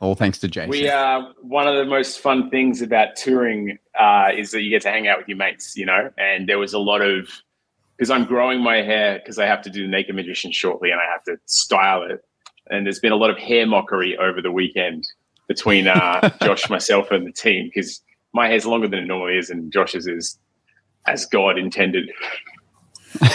[0.03, 0.69] All thanks to Jason.
[0.69, 4.81] We uh, one of the most fun things about touring uh, is that you get
[4.81, 6.11] to hang out with your mates, you know.
[6.17, 7.29] And there was a lot of
[7.95, 10.99] because I'm growing my hair because I have to do the Naked Magician shortly, and
[10.99, 12.21] I have to style it.
[12.69, 15.05] And there's been a lot of hair mockery over the weekend
[15.47, 18.01] between uh, Josh, myself, and the team because
[18.33, 20.37] my hair's longer than it normally is, and Josh's is
[21.07, 22.11] as God intended.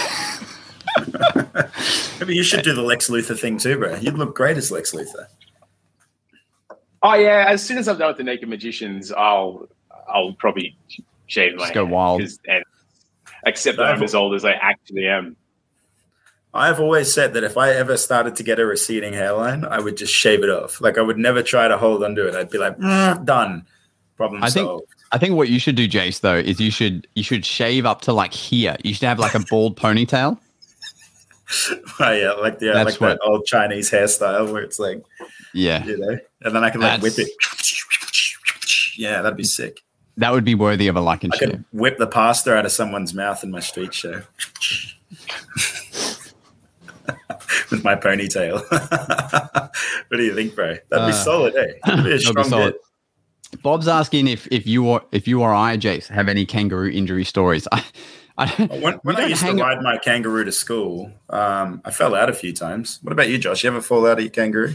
[2.20, 3.96] Maybe you should do the Lex Luthor thing too, bro.
[3.96, 5.28] You'd look great as Lex Luthor.
[7.02, 9.68] Oh yeah, as soon as I'm done with the Naked Magicians, I'll
[10.08, 10.76] I'll probably
[11.26, 12.64] shave my Just go wild and
[13.46, 15.36] accept that I'm as old as I actually am.
[16.54, 19.96] I've always said that if I ever started to get a receding hairline, I would
[19.96, 20.80] just shave it off.
[20.80, 22.34] Like I would never try to hold onto it.
[22.34, 23.66] I'd be like, "Mm, done.
[24.16, 27.22] Problem I think- I think what you should do, Jace, though, is you should you
[27.22, 28.76] should shave up to like here.
[28.84, 30.38] You should have like a bald ponytail.
[32.00, 35.02] Oh, yeah, like yeah, That's like that old Chinese hairstyle where it's like,
[35.58, 37.28] Yeah, you know, and then I can like whip it.
[38.96, 39.80] Yeah, that'd be sick.
[40.16, 41.50] that would be worthy of a like and I shave.
[41.50, 44.22] could whip the pasta out of someone's mouth in my street show
[47.70, 48.62] with my ponytail.
[50.08, 50.76] what do you think, bro?
[50.90, 51.72] That'd be Uh, solid, eh?
[51.84, 52.74] That'd be a That'd be solid.
[52.74, 53.62] bit.
[53.62, 57.24] Bob's asking if if you or if you or I, Jace, have any kangaroo injury
[57.24, 57.66] stories.
[57.72, 57.82] I,
[58.36, 58.46] I
[58.82, 62.32] When, when I used to ride my kangaroo to school, um, I fell out a
[62.34, 62.98] few times.
[63.02, 63.64] What about you, Josh?
[63.64, 64.74] You ever fall out of your kangaroo?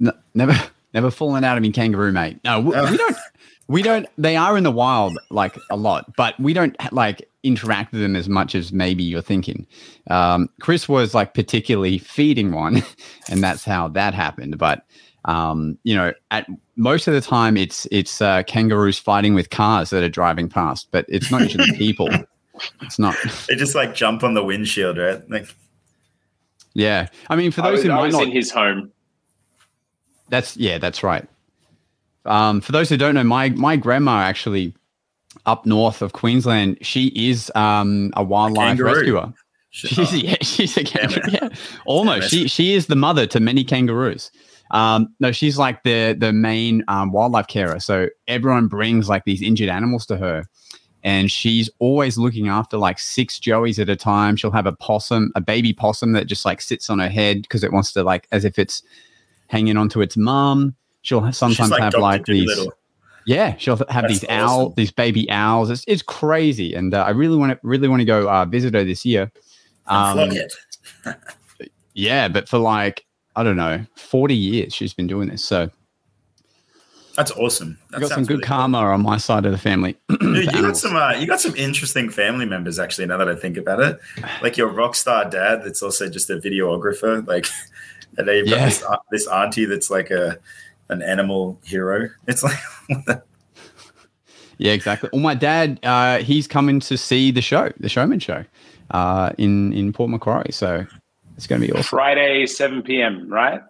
[0.00, 0.54] N- never
[0.94, 2.38] never fallen out of me kangaroo mate.
[2.44, 3.16] No we, we don't
[3.68, 7.92] we don't they are in the wild like a lot but we don't like interact
[7.92, 9.66] with them as much as maybe you're thinking.
[10.08, 12.82] Um, chris was like particularly feeding one
[13.30, 14.84] and that's how that happened but
[15.24, 19.90] um, you know at most of the time it's it's uh, kangaroos fighting with cars
[19.90, 22.10] that are driving past but it's not usually people.
[22.82, 23.16] It's not.
[23.48, 25.28] They just like jump on the windshield, right?
[25.28, 25.48] Like,
[26.74, 27.08] yeah.
[27.28, 28.92] I mean for I those was, who I might was not in his home.
[30.28, 31.26] That's yeah, that's right.
[32.24, 34.74] Um, for those who don't know, my my grandma actually
[35.46, 38.94] up north of Queensland, she is um, a wildlife kangaroo.
[38.94, 39.32] rescuer.
[39.70, 41.22] She's oh, yeah, she's a kangaroo.
[41.32, 41.48] Yeah,
[41.86, 42.30] almost.
[42.30, 44.30] She she is the mother to many kangaroos.
[44.70, 47.80] Um, no, she's like the the main um, wildlife carer.
[47.80, 50.44] So everyone brings like these injured animals to her,
[51.02, 54.36] and she's always looking after like six joeys at a time.
[54.36, 57.62] She'll have a possum, a baby possum that just like sits on her head because
[57.62, 58.82] it wants to like as if it's
[59.54, 60.74] hanging onto its mum.
[61.02, 62.00] She'll sometimes have Dr.
[62.00, 62.68] like these.
[63.26, 64.74] Yeah, she'll have That's these owl, awesome.
[64.76, 65.70] these baby owls.
[65.70, 68.74] It's, it's crazy, and uh, I really want to really want to go uh, visit
[68.74, 69.30] her this year.
[69.86, 70.30] Um,
[71.94, 75.44] yeah, but for like I don't know, forty years she's been doing this.
[75.44, 75.70] So
[77.16, 77.78] That's awesome.
[77.90, 78.56] That got some good really cool.
[78.56, 79.96] karma on my side of the family.
[80.20, 80.96] Dude, you got some.
[80.96, 83.06] Uh, you got some interesting family members, actually.
[83.06, 84.00] Now that I think about it,
[84.42, 87.26] like your rock star dad, that's also just a videographer.
[87.26, 87.46] Like,
[88.18, 88.64] and then you've got Yeah.
[88.66, 90.38] this, this auntie that's like a
[90.90, 92.08] an animal hero.
[92.26, 92.58] It's like,
[94.58, 95.10] Yeah, exactly.
[95.12, 98.44] Well, my dad, uh, he's coming to see the show, the Showman Show,
[98.92, 100.52] uh, in in Port Macquarie.
[100.52, 100.86] So
[101.36, 101.82] it's going to be awesome.
[101.84, 103.60] Friday, 7 p.m., right?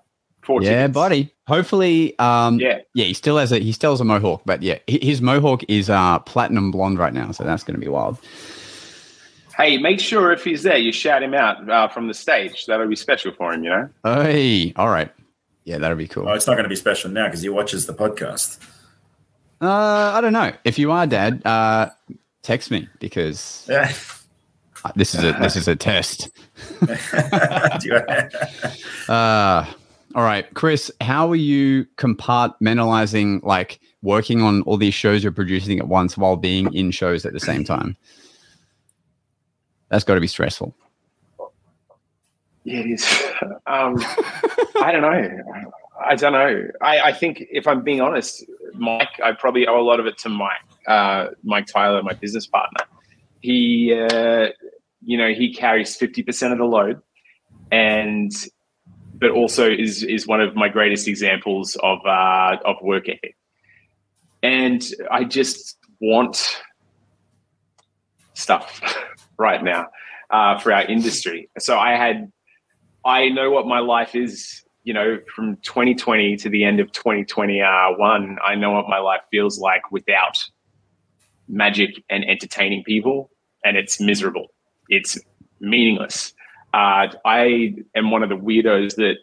[0.43, 0.95] Four Yeah, tickets.
[0.95, 1.35] buddy.
[1.49, 2.81] Hopefully, um, Yeah.
[2.95, 5.89] yeah, he still has a he still has a mohawk, but yeah, his mohawk is
[5.89, 8.19] uh, platinum blonde right now, so that's going to be wild.
[9.57, 12.67] Hey, make sure if he's there, you shout him out uh, from the stage.
[12.67, 13.89] That'll be special for him, you know?
[14.05, 15.11] Hey, all right,
[15.65, 16.25] yeah, that'll be cool.
[16.25, 18.59] well, it's not going to be special now because he watches the podcast.
[19.61, 21.45] Uh, I don't know if you are dad.
[21.47, 21.89] Uh,
[22.43, 23.91] text me because Yeah.
[24.97, 26.31] this is a this is a test.
[29.09, 29.65] Uh,
[30.15, 35.79] all right, Chris, how are you compartmentalizing like working on all these shows you're producing
[35.79, 37.97] at once while being in shows at the same time?
[39.95, 40.75] That's got to be stressful.
[42.65, 43.23] Yeah, it is.
[43.69, 43.97] um,
[44.83, 45.71] I don't know.
[46.05, 46.67] I don't know.
[46.81, 50.19] I, I think if I'm being honest, Mike, I probably owe a lot of it
[50.19, 50.51] to Mike,
[50.89, 52.85] uh, Mike Tyler, my business partner.
[53.41, 54.49] He, uh,
[55.01, 57.01] you know, he carries 50% of the load
[57.71, 58.33] and,
[59.15, 63.37] but also is, is one of my greatest examples of, uh, of work ethic.
[64.43, 66.63] And I just want
[68.33, 68.83] stuff
[69.39, 69.87] right now
[70.31, 71.49] uh, for our industry.
[71.59, 72.31] So I had,
[73.05, 74.61] I know what my life is.
[74.83, 79.59] You know, from 2020 to the end of 2021, I know what my life feels
[79.59, 80.45] like without
[81.49, 83.31] magic and entertaining people,
[83.65, 84.49] and it's miserable.
[84.91, 85.19] It's
[85.61, 86.35] meaningless.
[86.75, 89.17] Uh, I am one of the weirdos that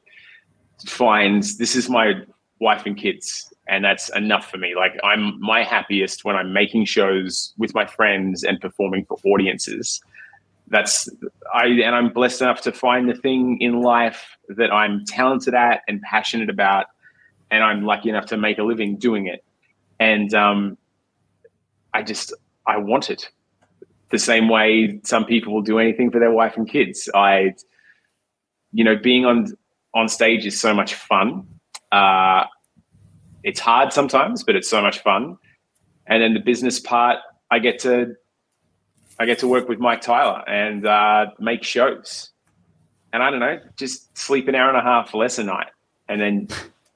[0.88, 2.14] finds this is my
[2.60, 4.76] wife and kids, and that's enough for me.
[4.76, 10.02] Like I'm my happiest when I'm making shows with my friends and performing for audiences
[10.72, 11.10] that's
[11.54, 15.82] I and I'm blessed enough to find the thing in life that I'm talented at
[15.88, 16.88] and passionate about,
[17.52, 19.44] and I'm lucky enough to make a living doing it.
[20.00, 20.78] And um,
[21.94, 22.34] I just
[22.66, 23.30] I want it
[24.12, 27.10] the same way some people will do anything for their wife and kids.
[27.14, 27.54] I,
[28.72, 29.48] you know, being on
[29.94, 31.46] on stage is so much fun.
[31.92, 32.46] Uh,
[33.44, 35.38] it's hard sometimes, but it's so much fun.
[36.08, 38.16] And then the business part, I get to
[39.20, 42.32] I get to work with Mike Tyler and uh, make shows.
[43.14, 45.68] And I don't know, just sleep an hour and a half less a night.
[46.10, 46.48] And then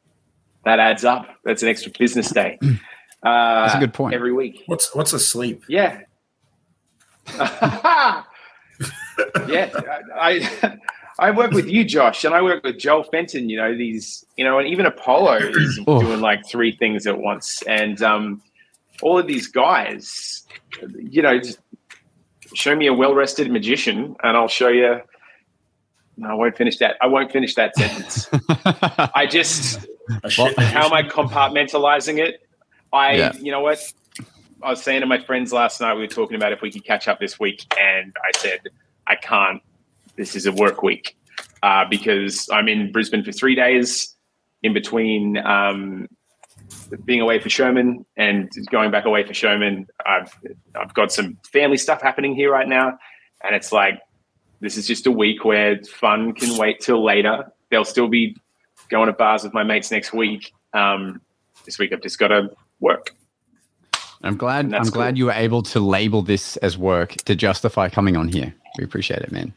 [0.66, 1.28] that adds up.
[1.44, 2.60] That's an extra business day.
[3.24, 4.14] Uh, That's a good point.
[4.14, 4.62] Every week.
[4.68, 5.64] What's what's a sleep?
[5.68, 6.02] Yeah.
[7.38, 8.24] yeah.
[10.14, 10.78] I
[11.17, 14.43] I work with you, Josh, and I work with Joel Fenton, you know, these, you
[14.43, 16.01] know, and even Apollo is Oh.
[16.01, 17.62] doing like three things at once.
[17.63, 18.41] And um,
[19.01, 20.43] all of these guys,
[20.99, 21.60] you know, just
[22.54, 24.99] show me a well rested magician and I'll show you.
[26.17, 26.95] No, I won't finish that.
[27.01, 28.30] I won't finish that sentence.
[29.15, 29.80] I just,
[30.23, 32.45] how am I compartmentalizing it?
[32.93, 33.34] I, Yeah.
[33.39, 33.80] you know what?
[34.63, 36.86] I was saying to my friends last night, we were talking about if we could
[36.86, 38.62] catch up this week, and I said,
[39.06, 39.62] I can't.
[40.17, 41.17] This is a work week
[41.63, 44.15] uh, because I'm in Brisbane for three days
[44.63, 46.08] in between um,
[47.04, 49.88] being away for Showman and going back away for Showman.
[50.06, 50.38] I've,
[50.75, 52.97] I've got some family stuff happening here right now,
[53.43, 53.99] and it's like,
[54.62, 57.51] this is just a week where fun can wait till later.
[57.69, 58.38] They'll still be
[58.89, 60.54] going to bars with my mates next week.
[60.73, 61.21] Um,
[61.65, 62.49] this week I've just got to
[62.80, 63.13] work.
[64.23, 64.73] I'm glad.
[64.73, 68.56] I'm glad you were able to label this as work to justify coming on here.
[68.78, 69.54] We appreciate it, man.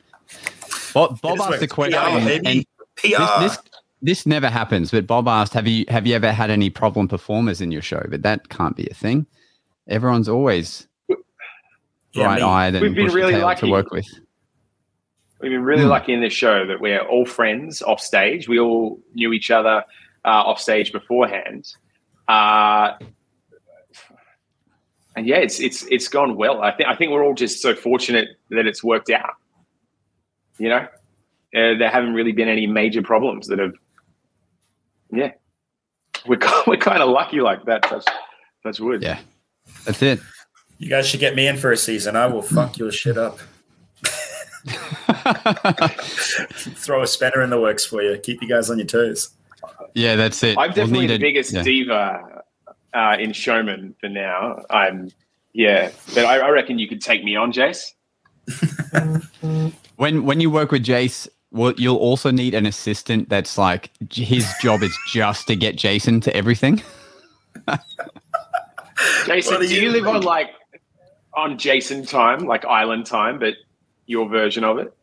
[0.92, 2.64] Bob, Bob asked a question, and
[3.03, 3.59] this, this
[4.01, 4.90] this never happens.
[4.90, 8.03] But Bob asked, "Have you have you ever had any problem performers in your show?"
[8.09, 9.27] But that can't be a thing.
[9.88, 12.22] Everyone's always Yeah, me.
[12.40, 13.66] bright-eyed and We've been really lucky.
[13.66, 14.07] to work with.
[15.40, 15.88] We've been really Hmm.
[15.90, 18.48] lucky in this show that we're all friends off stage.
[18.48, 19.85] We all knew each other
[20.24, 21.72] uh, off stage beforehand.
[22.27, 22.94] Uh,
[25.16, 26.61] and yeah, it's it's it's gone well.
[26.62, 29.35] I think I think we're all just so fortunate that it's worked out.
[30.58, 30.88] You know, uh,
[31.78, 33.74] there haven't really been any major problems that have.
[35.12, 35.32] Yeah,
[36.26, 37.86] we're we're kind of lucky like that.
[37.90, 38.06] That's
[38.62, 39.02] touch wood.
[39.02, 39.18] Yeah,
[39.84, 40.20] that's it.
[40.78, 42.14] You guys should get me in for a season.
[42.16, 43.38] I will fuck your shit up.
[46.76, 48.16] Throw a spanner in the works for you.
[48.18, 49.30] Keep you guys on your toes.
[49.94, 50.56] yeah, that's it.
[50.58, 51.62] I'm We'll definitely need the a- biggest yeah.
[51.62, 52.42] diva
[52.94, 54.62] uh, in showman for now.
[54.70, 55.10] I'm
[55.52, 57.92] yeah, but I, I reckon you could take me on, Jace.
[59.96, 64.48] When when you work with Jace, well, you'll also need an assistant that's like his
[64.61, 66.82] job is just to get Jason to everything.
[69.26, 70.50] Jason, do you you live on like
[71.34, 73.54] on Jason time, like island time, but
[74.06, 74.94] your version of it?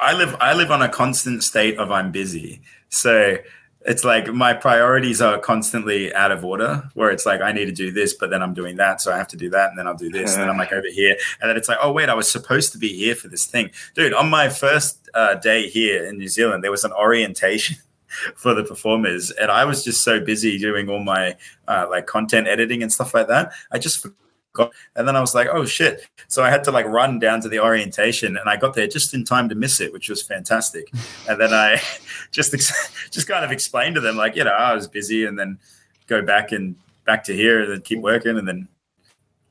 [0.00, 2.62] I live I live on a constant state of I'm busy.
[2.88, 3.36] So
[3.84, 7.72] it's like my priorities are constantly out of order where it's like I need to
[7.72, 9.00] do this, but then I'm doing that.
[9.00, 10.34] So I have to do that and then I'll do this.
[10.34, 11.16] And then I'm like over here.
[11.40, 13.70] And then it's like, oh wait, I was supposed to be here for this thing.
[13.94, 17.76] Dude, on my first uh, day here in New Zealand, there was an orientation
[18.36, 19.30] for the performers.
[19.30, 23.14] And I was just so busy doing all my uh, like content editing and stuff
[23.14, 23.52] like that.
[23.70, 24.06] I just
[24.52, 24.72] forgot.
[24.96, 26.06] And then I was like, oh shit.
[26.28, 29.14] So I had to like run down to the orientation and I got there just
[29.14, 30.90] in time to miss it, which was fantastic.
[31.28, 31.80] And then I
[32.30, 35.38] just ex- just kind of explained to them like, you know, I was busy and
[35.38, 35.58] then
[36.06, 38.68] go back and back to here and then keep working and then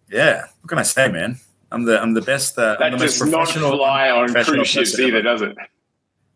[0.09, 1.39] yeah, what can I say, man?
[1.71, 4.33] I'm the I'm the best uh, I'm That the most does not professional fly on
[4.33, 5.55] cruise ships either, does it?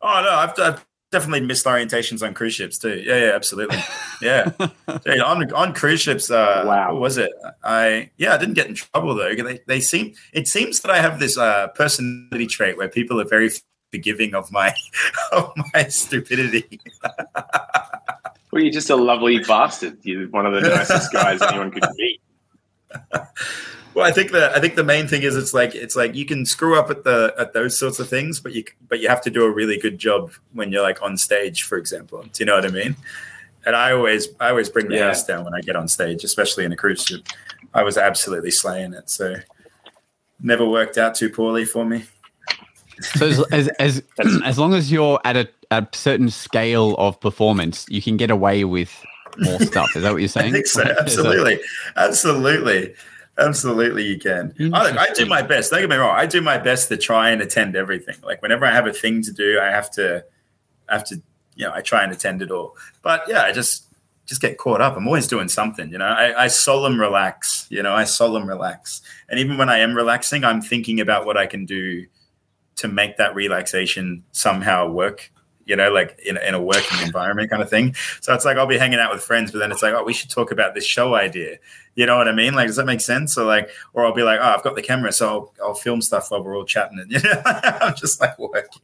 [0.02, 3.02] Oh no, I've, I've definitely missed orientations on cruise ships too.
[3.06, 3.78] Yeah, yeah, absolutely.
[4.22, 4.52] Yeah,
[5.06, 6.30] Dude, on on cruise ships.
[6.30, 6.94] Uh, Wow.
[6.94, 7.32] what was it?
[7.64, 9.34] I yeah, I didn't get in trouble though.
[9.36, 13.26] They they seem it seems that I have this uh, personality trait where people are
[13.26, 13.50] very
[13.92, 14.74] forgiving of my
[15.32, 16.80] of my stupidity.
[18.52, 19.98] Well, you're just a lovely bastard.
[20.04, 22.22] You're one of the nicest guys anyone could meet.
[23.96, 26.26] Well, I think the I think the main thing is it's like it's like you
[26.26, 29.22] can screw up at the at those sorts of things, but you but you have
[29.22, 32.22] to do a really good job when you're like on stage, for example.
[32.22, 32.98] Do you know what I mean?
[33.66, 35.08] And I always I always bring the Yeah.
[35.08, 37.22] house down when I get on stage, especially in a cruise ship.
[37.74, 39.36] I was absolutely slaying it, so
[40.42, 42.04] never worked out too poorly for me.
[43.00, 47.86] So as as as, as long as you're at a, a certain scale of performance,
[47.90, 48.94] you can get away with
[49.40, 49.96] more stuff.
[49.96, 50.50] Is that what you're saying?
[50.50, 50.82] I think so.
[51.00, 51.60] Absolutely,
[51.98, 52.94] absolutely,
[53.38, 54.04] absolutely.
[54.04, 54.54] You can.
[54.74, 55.72] I, look, I do my best.
[55.72, 56.16] Don't get me wrong.
[56.16, 58.16] I do my best to try and attend everything.
[58.24, 60.24] Like whenever I have a thing to do, I have to,
[60.90, 61.22] I have to,
[61.56, 62.76] you know, I try and attend it all.
[63.02, 63.86] But yeah, I just
[64.26, 64.98] just get caught up.
[64.98, 65.92] I'm always doing something.
[65.92, 67.68] You know, I, I solemn relax.
[67.70, 69.02] You know, I solemn relax.
[69.30, 72.06] And even when I am relaxing, I'm thinking about what I can do
[72.78, 75.32] to make that relaxation somehow work
[75.66, 77.96] you know, like in, in a working environment kind of thing.
[78.22, 80.14] So it's like I'll be hanging out with friends, but then it's like, oh, we
[80.14, 81.58] should talk about this show idea.
[81.96, 82.54] You know what I mean?
[82.54, 83.38] Like, does that make sense?
[83.38, 86.02] Or like, or I'll be like, oh, I've got the camera, so I'll, I'll film
[86.02, 87.00] stuff while we're all chatting.
[87.00, 88.82] And you know, I'm just like working.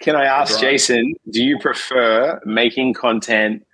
[0.00, 0.72] Can I ask Right.
[0.72, 3.66] Jason, do you prefer making content,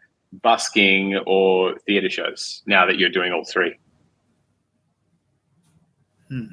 [0.42, 3.76] busking, or theatre shows now that you're doing all three?
[6.28, 6.46] Hmm.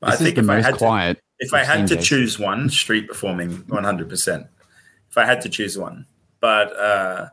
[0.00, 1.20] This I is think the most had to, quiet.
[1.38, 2.02] If I had to Jason.
[2.02, 4.46] choose one, street performing, one hundred percent.
[5.10, 6.06] If I had to choose one,
[6.40, 7.28] but uh,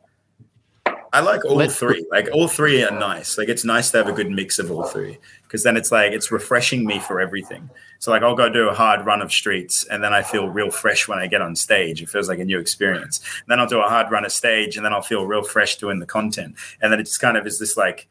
[1.14, 2.06] I like all Let- three.
[2.12, 3.38] Like all three are nice.
[3.38, 6.12] Like it's nice to have a good mix of all three because then it's like
[6.12, 7.70] it's refreshing me for everything.
[7.99, 10.70] So like I'll go do a hard run of streets and then I feel real
[10.70, 12.01] fresh when I get on stage.
[12.01, 13.22] It feels like a new experience.
[13.47, 15.99] then I'll do a hard run of stage and then I'll feel real fresh doing
[15.99, 16.56] the content.
[16.82, 18.08] And then it just kind of is this like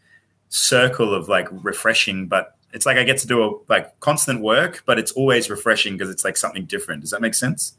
[0.48, 4.82] circle of like refreshing, but it's like I get to do a like constant work,
[4.84, 7.02] but it's always refreshing because it's like something different.
[7.02, 7.76] Does that make sense?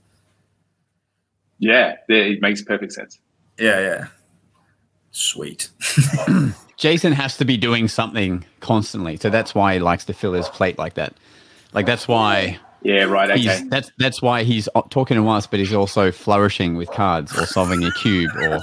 [1.60, 3.20] Yeah, it makes perfect sense.
[3.60, 4.08] Yeah, yeah.
[5.12, 5.70] Sweet.
[6.78, 10.48] Jason has to be doing something constantly, so that's why he likes to fill his
[10.50, 11.14] plate like that.
[11.74, 13.30] Like that's why Yeah, right.
[13.32, 13.64] Okay.
[13.68, 17.46] that's that's why he's uh, talking to us, but he's also flourishing with cards or
[17.46, 18.62] solving a cube or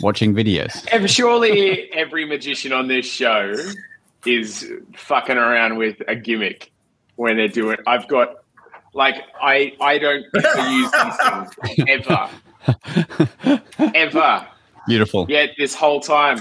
[0.00, 0.86] watching videos.
[1.08, 3.54] Surely every magician on this show
[4.26, 6.70] is fucking around with a gimmick
[7.16, 7.78] when they're doing.
[7.86, 8.36] I've got
[8.94, 10.24] like I I don't
[10.70, 11.16] use these
[11.56, 12.30] things ever
[13.94, 14.46] ever.
[14.86, 15.26] Beautiful.
[15.28, 16.38] Yet this whole time,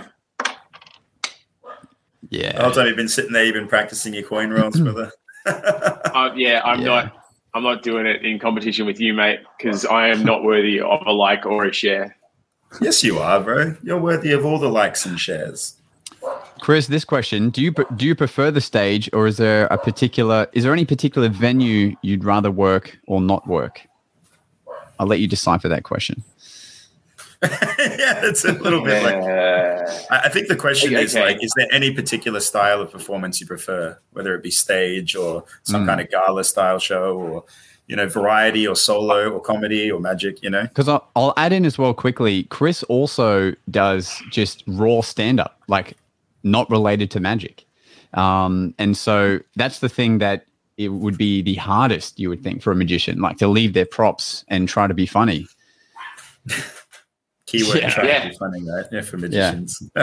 [2.29, 2.61] The Yeah.
[2.61, 5.11] whole time you've been sitting there, you've been practicing your coin rolls, brother.
[5.45, 6.87] uh, yeah, I'm Yeah.
[6.87, 7.13] not.
[7.53, 11.01] I'm not doing it in competition with you, mate, because I am not worthy of
[11.07, 12.15] a like or a share.
[12.81, 13.75] yes, you are, bro.
[13.81, 15.76] You're worthy of all the likes and shares.
[16.67, 20.47] Chris, this question: Do you do you prefer the stage, or is there a particular
[20.51, 23.87] is there any particular venue you'd rather work or not work?
[24.99, 26.25] I'll let you decipher that question.
[27.41, 29.15] yeah, it's a little bit like.
[30.11, 31.23] I I think the question is Okay.
[31.23, 35.45] like, is there any particular style of performance you prefer, whether it be stage or
[35.63, 35.87] some Mm.
[35.87, 37.45] kind of gala style show, or
[37.87, 40.43] you know, variety or solo or comedy or magic?
[40.43, 42.43] You know, Because I'll, I'll add in as well quickly.
[42.49, 45.95] Chris also does just raw stand up, like
[46.51, 47.65] not related to magic,
[48.13, 50.45] um, and so that's the thing that
[50.77, 53.85] it would be the hardest you would think for a magician, like to leave their
[53.85, 55.47] props and try to be funny.
[57.47, 57.89] keyword Yeah.
[57.89, 58.23] trying Yeah.
[58.23, 58.85] to be funny, right?
[58.91, 59.81] Yeah, for magicians.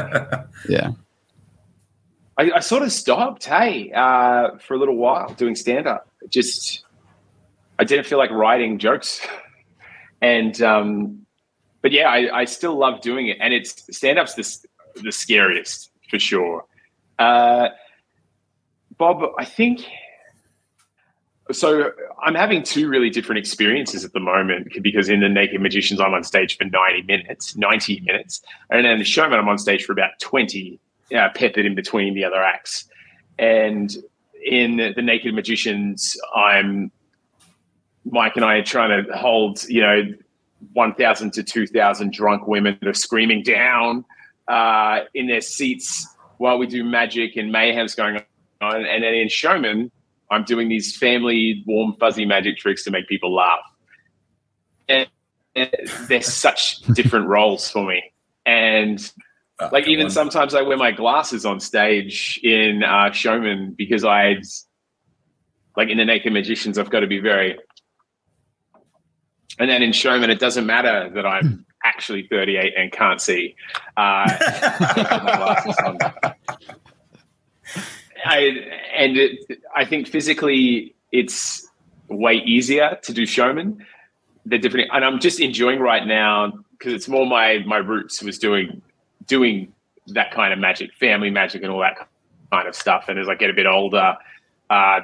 [0.69, 0.91] Yeah.
[2.37, 6.09] I, I sort of stopped, hey, uh, for a little while doing stand up.
[6.29, 6.85] Just,
[7.79, 9.25] I didn't feel like writing jokes.
[10.21, 11.25] and, um,
[11.81, 13.37] but yeah, I, I still love doing it.
[13.41, 16.65] And it's stand up's the, the scariest for sure.
[17.19, 17.71] Uh,
[18.99, 19.85] Bob, I think,
[21.51, 21.91] so
[22.23, 26.15] I'm having two really different experiences at the moment because in the Naked Magicians, I'm
[26.15, 28.43] on stage for 90 minutes, 90 minutes.
[28.71, 30.79] And then the showman, I'm on stage for about 20
[31.17, 32.85] uh, peppered in between the other acts.
[33.37, 33.93] And
[34.45, 36.93] in the Naked Magicians, I'm
[38.05, 40.03] Mike and I are trying to hold, you know,
[40.75, 44.05] 1,000 to 2,000 drunk women that are screaming down
[44.49, 46.07] uh, in their seats
[46.39, 48.17] while we do magic and mayhem's going
[48.61, 48.77] on.
[48.85, 49.91] And then in Showman,
[50.31, 53.61] I'm doing these family warm, fuzzy magic tricks to make people laugh.
[54.89, 55.09] And,
[55.55, 55.71] and
[56.09, 58.03] they're such different roles for me.
[58.47, 58.99] And
[59.61, 60.11] Uh, like even on.
[60.11, 64.37] sometimes I wear my glasses on stage in uh, Showman because I,
[65.77, 67.57] like in the Naked Magicians, I've got to be very.
[69.59, 73.55] And then in Showman, it doesn't matter that I'm actually 38 and can't see.
[73.97, 74.27] Uh,
[78.27, 78.39] I
[78.97, 81.69] and it, I think physically it's
[82.09, 83.85] way easier to do Showman.
[84.47, 88.39] They're different, and I'm just enjoying right now because it's more my my roots was
[88.39, 88.83] doing
[89.27, 89.73] doing
[90.09, 92.09] that kind of magic, family magic, and all that
[92.51, 93.09] kind of stuff.
[93.09, 94.17] And as I get a bit older,
[94.71, 95.01] uh,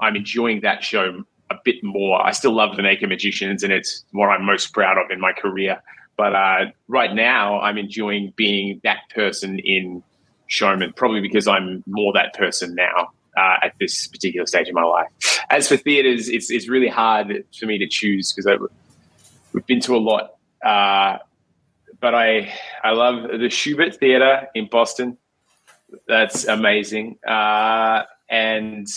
[0.00, 2.24] I'm enjoying that show a bit more.
[2.24, 5.32] I still love the Naked Magicians, and it's what I'm most proud of in my
[5.32, 5.82] career.
[6.16, 10.02] But uh, right now, I'm enjoying being that person in
[10.48, 13.10] Showman, probably because I'm more that person now.
[13.36, 15.08] Uh, at this particular stage in my life.
[15.50, 18.70] As for theaters, it's it's really hard for me to choose because
[19.52, 20.36] we've been to a lot.
[20.64, 21.18] Uh,
[22.00, 22.50] but I
[22.82, 25.18] I love the Shubert Theater in Boston.
[26.08, 28.88] That's amazing, uh, and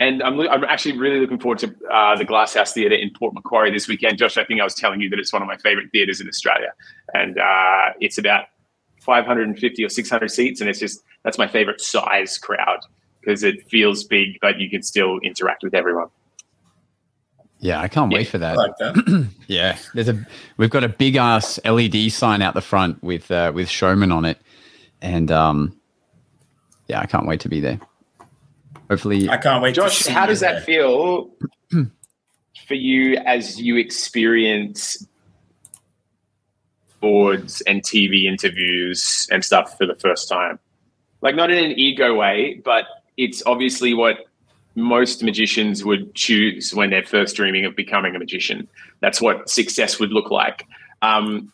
[0.00, 3.70] and I'm I'm actually really looking forward to uh, the Glasshouse Theater in Port Macquarie
[3.70, 4.18] this weekend.
[4.18, 6.28] Josh, I think I was telling you that it's one of my favorite theaters in
[6.28, 6.72] Australia,
[7.14, 8.46] and uh, it's about
[9.00, 12.80] 550 or 600 seats, and it's just that's my favorite size crowd
[13.20, 16.08] because it feels big, but you can still interact with everyone.
[17.58, 18.56] Yeah, I can't Yeah, wait for I that.
[18.56, 19.28] like that.
[19.46, 20.26] Yeah, there's a
[20.58, 24.24] we've got a big ass LED sign out the front with uh, with Showman on
[24.24, 24.38] it,
[25.00, 25.80] and um,
[26.88, 27.80] yeah, I can't wait to be there.
[28.88, 29.74] Hopefully, I can't wait.
[29.74, 31.30] to Josh, see how does that feel
[31.70, 35.06] for you as you experience
[37.00, 40.58] boards and TV interviews and stuff for the first time?
[41.20, 42.84] Like, not in an ego way, but
[43.16, 44.26] it's obviously what
[44.76, 48.68] most magicians would choose when they're first dreaming of becoming a magician.
[49.00, 50.66] That's what success would look like.
[51.02, 51.50] Um,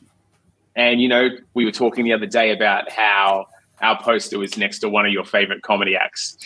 [0.75, 3.47] and you know, we were talking the other day about how
[3.81, 6.37] our poster was next to one of your favorite comedy acts,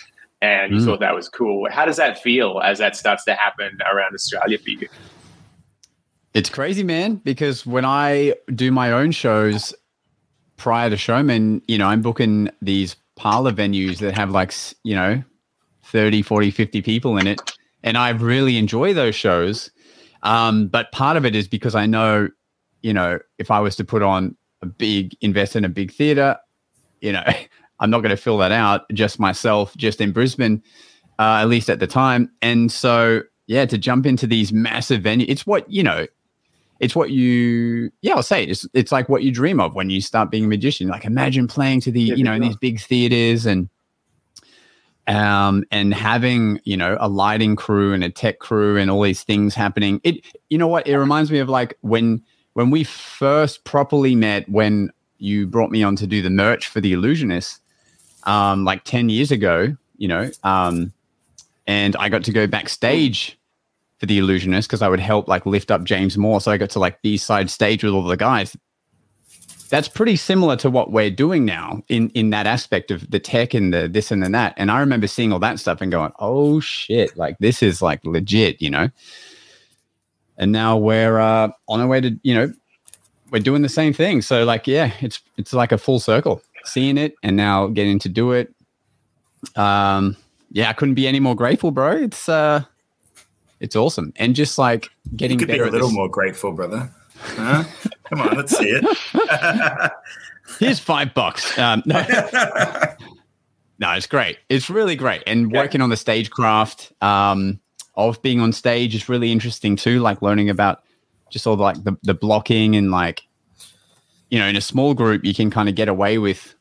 [0.42, 0.84] and you Mm.
[0.84, 1.68] thought that was cool.
[1.70, 4.88] How does that feel as that starts to happen around Australia for you?
[6.34, 9.74] It's crazy, man, because when I do my own shows
[10.58, 14.52] prior to Showman, you know, I'm booking these parlor venues that have like,
[14.84, 15.22] you know,
[15.84, 17.40] 30, 40, 50 people in it.
[17.82, 19.70] And I really enjoy those shows.
[20.22, 22.28] Um, but part of it is because I know,
[22.82, 26.36] you know, if I was to put on a big, invest in a big theater,
[27.00, 27.24] you know,
[27.80, 30.62] I'm not going to fill that out just myself, just in Brisbane,
[31.18, 32.30] uh, at least at the time.
[32.42, 36.06] And so, yeah, to jump into these massive venues, it's what, you know,
[36.80, 38.50] it's what you yeah i'll say it.
[38.50, 41.46] it's it's like what you dream of when you start being a magician like imagine
[41.46, 43.68] playing to the Yeah, you know in these big theaters and
[45.06, 49.22] um and having you know a lighting crew and a tech crew and all these
[49.22, 52.22] things happening it you know what it reminds me of like when
[52.54, 56.80] when we first properly met when you brought me on to do the merch for
[56.80, 57.60] the illusionist
[58.26, 60.92] um like 10 years ago you know um
[61.66, 63.38] and i got to go backstage
[63.98, 66.40] for the illusionist because I would help like lift up James More.
[66.40, 68.56] So I got to like be side stage with all the guys.
[69.68, 73.52] That's pretty similar to what we're doing now in in that aspect of the tech
[73.52, 74.54] and the this and the that.
[74.56, 77.16] And I remember seeing all that stuff and going, "Oh shit!
[77.16, 78.90] Like this is like legit," you know.
[80.38, 82.52] And now we're uh, on our way to you know
[83.32, 84.22] we're doing the same thing.
[84.22, 86.42] So like yeah, it's it's like a full circle.
[86.66, 88.52] Seeing it and now getting to do it.
[89.54, 90.16] Um,
[90.50, 91.92] yeah, I couldn't be any more grateful, bro.
[91.92, 92.62] It's uh
[93.60, 94.12] it's awesome.
[94.16, 95.94] And just like You getting could be a little this.
[95.96, 96.90] more grateful, brother.
[97.18, 97.64] Huh?
[98.10, 99.92] Come on, let's see it.
[100.60, 101.58] Here's five bucks.
[101.58, 102.04] Um, no,
[103.78, 104.38] no, it's great.
[104.48, 105.22] It's really great.
[105.26, 105.60] And Yeah.
[105.62, 107.60] working on the stagecraft um,
[107.94, 110.00] of being on stage is really interesting too.
[110.00, 110.82] Like learning about
[111.30, 113.22] just all the, like the, the blocking and like,
[114.30, 116.54] you know, in a small group, you can kind of get away with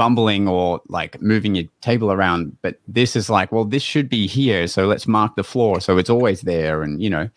[0.00, 2.56] fumbling or like moving your table around.
[2.62, 4.66] But this is like, well, this should be here.
[4.66, 5.78] So let's mark the floor.
[5.78, 6.82] So it's always there.
[6.82, 7.28] And, you know,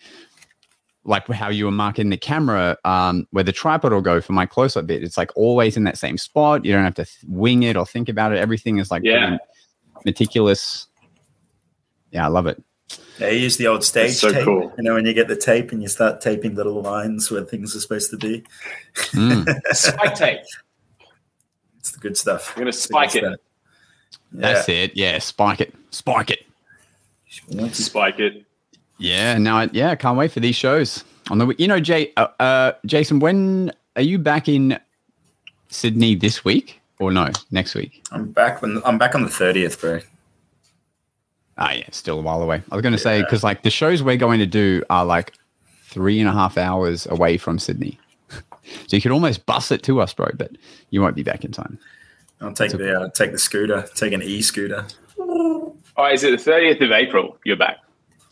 [1.04, 4.46] like how you were marking the camera, um, where the tripod will go for my
[4.46, 5.04] close up bit.
[5.04, 6.64] It's like always in that same spot.
[6.64, 8.38] You don't have to th- wing it or think about it.
[8.38, 9.40] Everything is like Yeah.
[10.06, 10.88] meticulous.
[12.12, 12.64] Yeah, I love it.
[13.20, 14.46] Yeah, you use the old stage so tape.
[14.46, 14.72] cool.
[14.78, 17.76] You know, when you get the tape and you start taping little lines where things
[17.76, 18.46] are supposed to be.
[18.96, 19.54] Mm.
[19.76, 20.40] Spike tape.
[21.84, 22.54] It's the good stuff.
[22.56, 23.26] I'm gonna spike it.
[23.26, 23.36] stuff.
[24.32, 24.96] That's it.
[24.96, 26.46] Yeah, spike it, spike it.
[27.74, 28.46] Spike it.
[29.00, 31.54] Yeah, now I, yeah, I can't wait for these shows on the.
[31.58, 34.80] You know, Jay, uh, uh, Jason, when are you back in
[35.68, 38.02] Sydney this week or no next week?
[38.14, 40.00] I'm back when I'm back on the thirtieth, bro.
[41.58, 42.64] Ah, yeah, still a while away.
[42.72, 45.34] I was going to say because like the shows we're going to do are like
[45.84, 48.00] three and a half hours away from Sydney,
[48.88, 50.30] so you could almost bus it to us, bro.
[50.36, 50.52] But
[50.90, 51.80] you won't be back in time.
[52.42, 54.86] I'll take the uh, take the scooter, take an e scooter.
[55.20, 57.38] Oh, is it the 30th of April?
[57.46, 57.78] You're back.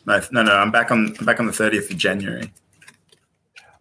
[0.06, 0.54] No, no, no.
[0.54, 2.52] I'm back on I'm back on the thirtieth of January.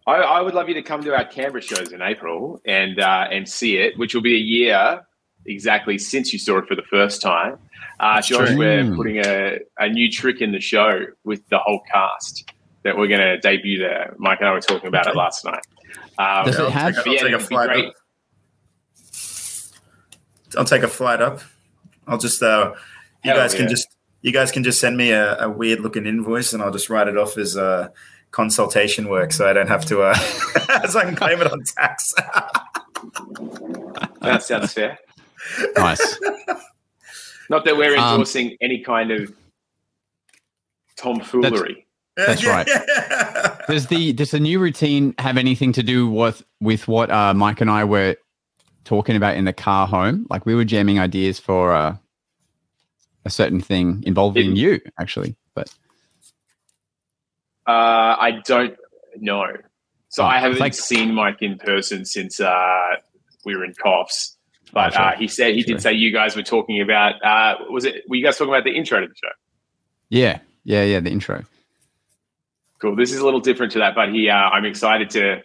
[0.07, 3.27] I, I would love you to come to our Canberra shows in April and uh,
[3.31, 5.01] and see it, which will be a year
[5.45, 7.57] exactly since you saw it for the first time.
[7.99, 8.57] Uh, Josh, true.
[8.57, 12.51] we're putting a, a new trick in the show with the whole cast
[12.83, 14.15] that we're going to debut there.
[14.17, 15.65] Mike and I were talking about it last night.
[16.21, 17.93] Um, Does it I'll have- take, a- Yeah, I'll take a flight up.
[20.57, 21.39] I'll take a flight up.
[22.07, 22.73] I'll just uh,
[23.23, 23.87] you Hell guys can just
[24.21, 27.07] you guys can just send me a, a weird looking invoice and I'll just write
[27.07, 27.89] it off as uh,
[28.31, 30.13] consultation work, so I don't have to uh,
[30.89, 32.13] so I can claim it on tax.
[34.21, 34.99] that sounds fair.
[35.77, 36.19] Nice.
[37.49, 39.33] Not that we're Um, endorsing any kind of
[40.97, 41.85] tomfoolery.
[42.17, 42.67] That's right.
[43.67, 47.61] does the does the new routine have anything to do with with what uh, Mike
[47.61, 48.15] and I were
[48.83, 50.27] talking about in the car home?
[50.29, 51.95] Like we were jamming ideas for uh,
[53.25, 55.35] a certain thing involving It- you, actually.
[55.55, 55.69] But
[57.67, 58.75] Uh, I don't
[59.17, 59.45] know.
[60.09, 62.95] So Oh, I haven't like- seen Mike in person since uh,
[63.45, 64.35] we were in Coffs.
[64.73, 65.01] But sure.
[65.01, 65.75] uh, he said he Sure.
[65.75, 67.23] did say you guys were talking about.
[67.23, 68.03] Uh, was it?
[68.07, 69.31] Were you guys talking about the intro to the show?
[70.09, 70.99] yeah, yeah, yeah.
[71.01, 71.43] The intro.
[72.81, 72.95] Cool.
[72.95, 74.29] This is a little different to that, but he.
[74.29, 75.41] Uh, I'm excited to.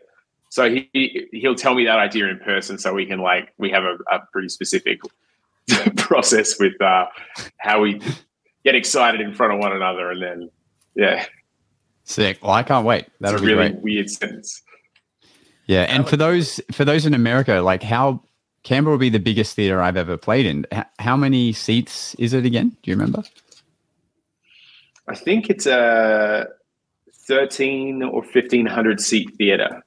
[0.48, 3.84] So he he'll tell me that idea in person, so we can like we have
[3.84, 5.00] a, a pretty specific
[5.96, 7.06] process with uh,
[7.58, 8.00] how we
[8.64, 10.50] get excited in front of one another, and then
[10.94, 11.26] yeah,
[12.06, 12.38] Sick.
[12.40, 13.06] Well, I can't wait.
[13.20, 13.82] That'll be really great.
[13.82, 14.62] weird sentence.
[15.66, 18.22] Yeah, and for those for those in America, like how
[18.62, 20.66] Canberra will be the biggest theater I've ever played in.
[20.72, 22.68] H- how many seats is it again?
[22.82, 23.24] Do you remember?
[25.08, 26.46] I think it's a
[27.26, 29.82] 13 or 1500 seat theater.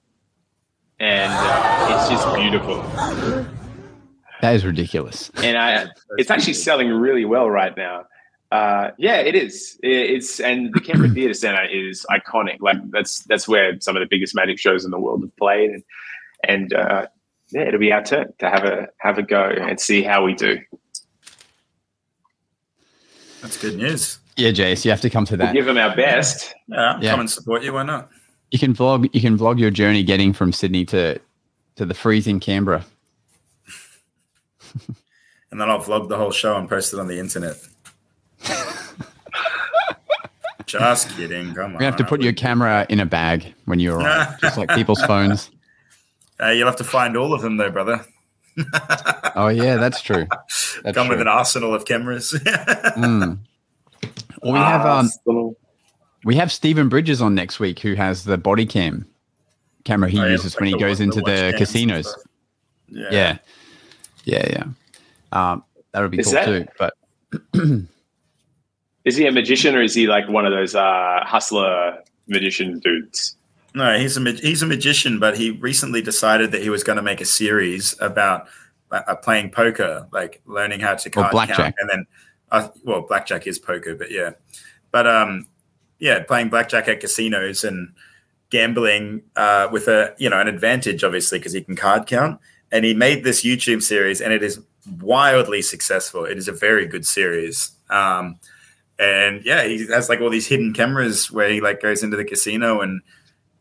[0.99, 2.81] And uh, it's just beautiful.
[4.41, 5.31] That is ridiculous.
[5.37, 5.87] And I,
[6.17, 8.05] it's actually selling really well right now.
[8.51, 9.79] Uh, yeah, it is.
[9.83, 12.57] It, it's and the Canberra Theatre Centre is iconic.
[12.61, 15.69] Like that's that's where some of the biggest magic shows in the world have played,
[15.69, 15.83] and
[16.43, 17.07] and uh,
[17.51, 20.33] yeah, it'll be our turn to have a have a go and see how we
[20.33, 20.57] do.
[23.41, 24.19] That's good news.
[24.39, 25.53] Yeah, Jace, you have to come to We'll that.
[25.53, 26.53] give them our best.
[26.67, 27.11] Yeah, Yeah.
[27.11, 27.73] come and support you.
[27.73, 28.09] Why not?
[28.51, 29.09] You can vlog.
[29.13, 31.19] You can vlog your journey getting from Sydney to
[31.75, 32.85] to the freezing Canberra.
[35.51, 37.55] And then I'll vlog the whole show and post it on the internet.
[40.67, 41.53] Just kidding.
[41.55, 41.79] Come on.
[41.79, 45.01] We have to put your camera in a bag when you arrive, just like people's
[45.05, 45.49] phones.
[46.39, 48.05] Uh, you'll have to find all of them, though, brother.
[49.35, 50.27] Oh yeah, that's true.
[50.83, 52.31] That's Come with an arsenal of cameras.
[52.45, 53.39] Mm.
[54.43, 55.55] Well, we have um, little,
[56.25, 59.05] we have Steven Bridges on next week, who has the body cam
[59.85, 62.09] camera he Oh, yeah, uses like when he goes the into watch the casinos.
[62.09, 62.23] stuff.
[62.89, 63.09] Yeah.
[63.11, 63.37] Yeah,
[64.25, 64.63] yeah, yeah.
[65.51, 65.63] Um,
[65.93, 66.65] that would be Is cool that- too.
[66.77, 66.93] But
[69.05, 73.35] is he a magician or is he like one of those uh, hustler magician dudes?
[73.75, 77.03] No, he's a he's a magician, but he recently decided that he was going to
[77.03, 78.47] make a series about
[78.91, 81.57] uh, playing poker, like learning how to card blackjack.
[81.57, 82.07] count, and then
[82.51, 84.31] uh, well, blackjack is poker, but yeah,
[84.91, 85.47] but um,
[85.99, 87.93] yeah, playing blackjack at casinos and
[88.49, 92.39] gambling uh, with a you know an advantage, obviously, because he can card count.
[92.71, 94.59] And he made this YouTube series, and it is
[95.01, 96.25] wildly successful.
[96.25, 97.71] It is a very good series.
[97.89, 98.39] Um,
[98.99, 102.25] and yeah, he has like all these hidden cameras where he like goes into the
[102.25, 103.01] casino and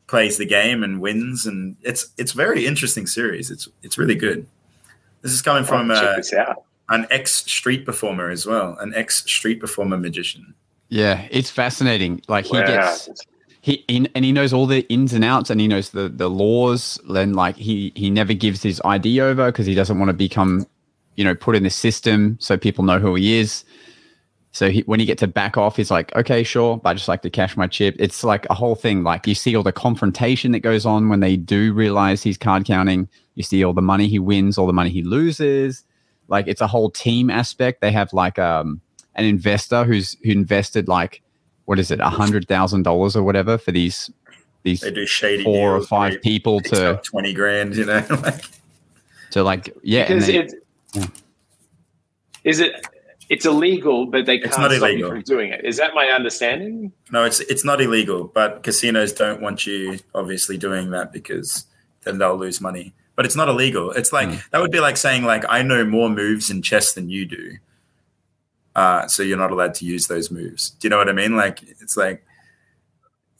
[0.09, 3.51] plays the game and wins, and it's it's very interesting series.
[3.51, 4.47] It's it's really good.
[5.22, 6.64] This is coming from Check uh, this out.
[6.89, 10.55] An ex street performer as well, an ex street performer magician.
[10.89, 12.22] yeah, it's fascinating.
[12.28, 12.66] Like he Wow.
[12.66, 13.09] gets
[13.61, 16.30] he, he and he knows all the ins and outs, and he knows the the
[16.30, 16.99] laws.
[17.11, 20.66] Then like he he never gives his ID over because he doesn't want to become,
[21.16, 23.64] you know, put in the system so people know who he is.
[24.53, 27.07] So he, when he gets to back off, he's like, okay, sure, but I just
[27.07, 27.95] like to cash my chip.
[27.99, 29.05] It's like a whole thing.
[29.05, 32.64] Like you see all the confrontation that goes on when they do realize he's card
[32.64, 33.09] counting.
[33.34, 35.84] You see all the money he wins, all the money he loses.
[36.29, 37.81] Like it's a whole team aspect.
[37.81, 38.81] They have like um
[39.14, 41.22] an investor who's who invested like
[41.64, 44.11] what is it, a hundred thousand dollars or whatever for these
[44.62, 48.05] these They do shady four or five they people fix to twenty grand, you know.
[48.22, 48.45] like,
[49.33, 50.11] to like yeah.
[50.11, 51.11] And Because they, it,
[52.45, 52.87] is it
[53.29, 55.64] it's illegal, but they can't not stop you from doing it.
[55.64, 56.93] Is that my understanding?
[57.11, 61.66] no, it's it's not illegal, but casinos don't want you obviously doing that because
[62.05, 62.95] then they'll lose money.
[63.18, 63.90] But it's not illegal.
[63.90, 67.10] It's like that would be like saying like I know more moves in chess than
[67.10, 67.58] you do.
[68.76, 70.70] Uh, so you're not allowed to use those moves.
[70.70, 71.34] Do you know what I mean?
[71.34, 72.24] Like it's like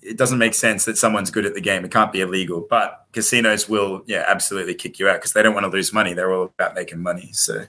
[0.03, 1.85] it doesn't make sense that someone's good at the game.
[1.85, 5.55] It can't be illegal, but casinos will, yeah, absolutely kick you out because they don't
[5.55, 6.13] want to lose money.
[6.13, 7.31] They're all about making money.
[7.31, 7.67] So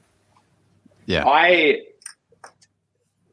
[1.05, 1.27] yeah.
[1.27, 1.81] I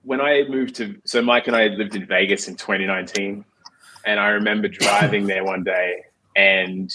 [0.02, 3.42] when I moved to so Mike and I lived in Vegas in 2019,
[4.04, 6.04] and I remember driving there one day,
[6.36, 6.92] and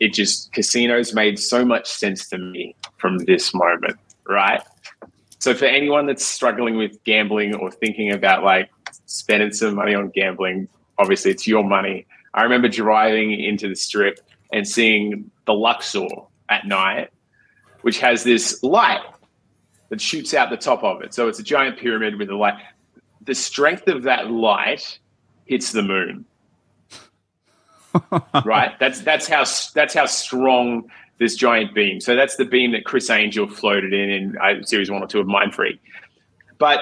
[0.00, 3.96] it just casinos made so much sense to me from this moment,
[4.26, 4.62] right?
[5.38, 8.70] So for anyone that's struggling with gambling or thinking about like
[9.06, 12.06] spending some money on gambling, obviously it's your money.
[12.34, 14.20] I remember driving into the strip
[14.52, 16.06] and seeing the Luxor
[16.48, 17.10] at night,
[17.82, 19.02] which has this light
[19.90, 21.14] that shoots out the top of it.
[21.14, 22.54] So it's a giant pyramid with a light.
[23.22, 24.98] The strength of that light
[25.46, 26.24] hits the moon.
[28.44, 28.78] Right?
[28.78, 29.44] That's that's how
[29.74, 32.00] that's how strong this giant beam.
[32.00, 35.20] So that's the beam that Criss Angel floated in in uh, series one or two
[35.20, 35.78] of Mindfreak.
[36.58, 36.80] But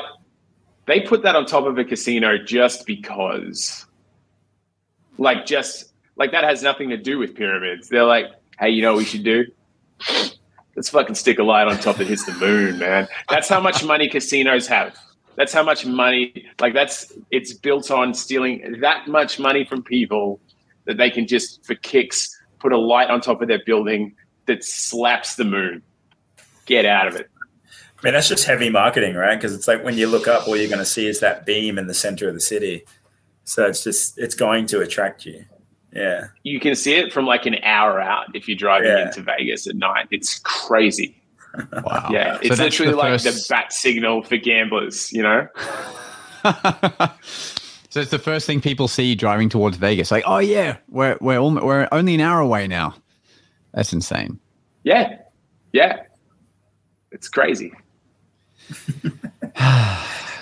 [0.87, 3.87] they put that on top of a casino just because,
[5.19, 7.89] like, just like that has nothing to do with pyramids.
[7.89, 8.27] They're like,
[8.59, 9.45] hey, you know what we should do?
[10.75, 13.09] Let's fucking stick a light on top that hits the moon, man.
[13.31, 14.97] That's how much money casinos have.
[15.37, 20.41] That's how much money, like that's it's built on stealing that much money from people
[20.87, 24.15] that they can just for kicks put a light on top of their building
[24.47, 25.83] that slaps the moon.
[26.67, 27.31] Get out of it.
[27.99, 29.37] I mean, that's just heavy marketing, right?
[29.37, 31.79] Because it's like when you look up, all you're going to see is that beam
[31.79, 32.85] in the center of the city.
[33.45, 35.45] So it's just, it's going to attract you.
[35.93, 36.27] Yeah.
[36.43, 39.07] You can see it from like an hour out if you're driving Yeah.
[39.07, 40.09] into Vegas at night.
[40.11, 41.23] It's crazy.
[41.73, 42.09] Wow.
[42.13, 45.11] Yeah, So it's that's literally the like first- the bat signal for gamblers.
[45.11, 45.49] You know,
[47.97, 50.11] so it's the first thing people see driving towards Vegas.
[50.11, 52.95] Like, oh yeah, we're we're almo- we're only an hour away now.
[53.73, 54.39] That's insane.
[54.85, 55.17] yeah,
[55.73, 56.03] yeah.
[57.11, 57.73] it's crazy.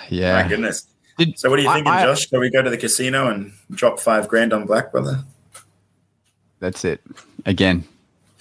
[0.09, 0.41] yeah.
[0.43, 0.87] My goodness.
[1.17, 2.27] Did- So what are you I- thinking, I- Josh?
[2.27, 5.23] Shall we go to the casino and drop five grand on Black Brother?
[6.59, 7.01] That's it.
[7.45, 7.85] Again.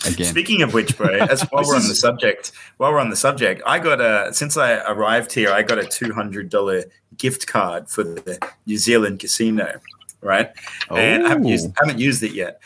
[0.07, 0.27] Again.
[0.27, 3.63] Speaking of which, bro, as while we're on the subject, while we're on the subject,
[3.67, 6.85] I got a since I arrived here, I got a two hundred dollar
[7.17, 9.81] gift card for the New Zealand casino,
[10.21, 10.51] right?
[10.91, 11.73] And I haven't used oh.
[11.85, 12.61] haven't used it yet,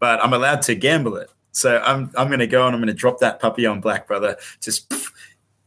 [0.00, 1.30] but I'm allowed to gamble it.
[1.52, 4.06] So I'm I'm going to go and I'm going to drop that puppy on Black
[4.06, 4.36] Brother.
[4.60, 5.12] Just poof.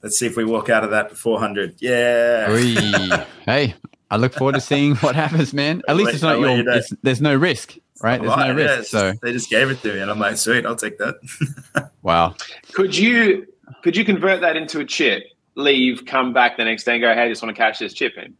[0.03, 1.75] let's see if we walk out of that with 400.
[1.79, 3.25] Yeah.
[3.45, 3.75] Hey,
[4.11, 5.81] I look forward to seeing what happens, man.
[5.87, 6.57] At least it's not your.
[6.57, 6.81] you know.
[7.01, 8.21] There's no risk, right?
[8.21, 8.79] There's no Right, yeah, risk.
[8.81, 10.97] it's So just- they just gave it to me, and I'm like, sweet, I'll take
[10.99, 11.91] that.
[12.01, 12.35] wow.
[12.73, 13.47] Could you
[13.83, 15.23] could you convert that into a chip?
[15.55, 17.93] Leave, come back the next day, and go, "Hey, I just want to cash this
[17.93, 18.35] chip in."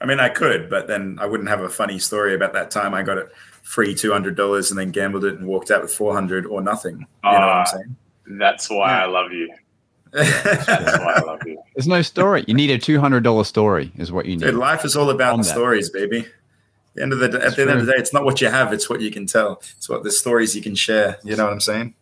[0.00, 2.94] I mean, I could, but then I wouldn't have a funny story about that time
[2.94, 3.28] I got it
[3.62, 6.62] free two hundred dollars and then gambled it and walked out with four hundred or
[6.62, 6.94] nothing.
[7.24, 7.64] You know what I'm Ah.
[7.64, 7.96] saying?
[8.26, 9.52] That's why I love you.
[10.12, 11.62] That's why I love you.
[11.76, 12.44] There's no story.
[12.48, 14.46] You need a two hundred dollar story, is what you need.
[14.46, 16.26] Dude, life is all about the stories, baby.
[16.90, 18.40] At the end of the day, at the end of the day, it's not what
[18.40, 19.62] you have; it's what you can tell.
[19.76, 21.18] It's what the stories you can share.
[21.24, 21.94] You know what I'm saying?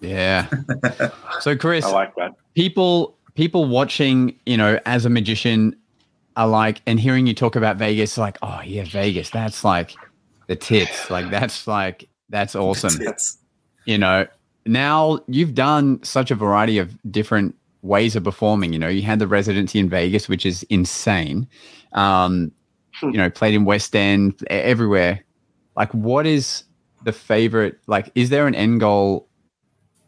[0.00, 0.48] Yeah.
[1.40, 2.32] so, Chris, I like that.
[2.54, 5.76] people people watching, you know, as a magician,
[6.36, 9.92] are like, and hearing you talk about Vegas, like, oh yeah, Vegas, that's like
[10.46, 13.00] the tits, like that's like that's awesome.
[13.00, 13.38] It's-
[13.88, 14.26] you know
[14.66, 19.18] now you've done such a variety of different ways of performing you know you had
[19.18, 21.48] the residency in vegas which is insane
[21.94, 22.52] um
[23.02, 25.24] you know played in west end everywhere.
[25.76, 26.64] Like what is
[27.04, 29.28] the favorite like is there an end goal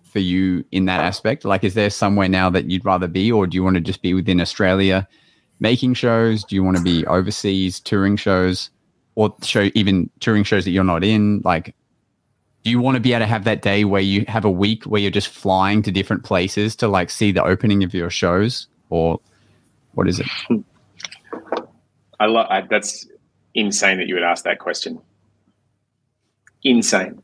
[0.04, 1.44] for you in that aspect?
[1.44, 4.02] Like is there somewhere now that you'd rather be or do you want to just
[4.02, 5.06] be within australia
[5.60, 6.44] making shows?
[6.44, 8.70] Do you want to be overseas touring shows
[9.14, 11.42] or show even touring shows that you're not in?
[11.44, 11.74] Like
[12.64, 14.84] do you want to be able to have that day where you have a week
[14.84, 18.66] where you're just flying to different places to like see the opening of your shows
[18.90, 19.18] or
[19.94, 20.26] what is it
[22.20, 23.08] I love that's
[23.54, 25.00] insane that you would ask that question.
[26.62, 27.22] Insane.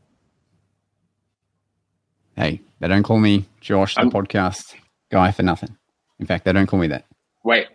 [2.35, 4.73] hey they don't call me josh the I'm- podcast
[5.11, 5.75] guy for nothing
[6.19, 7.05] in fact they don't call me that
[7.43, 7.67] Wait,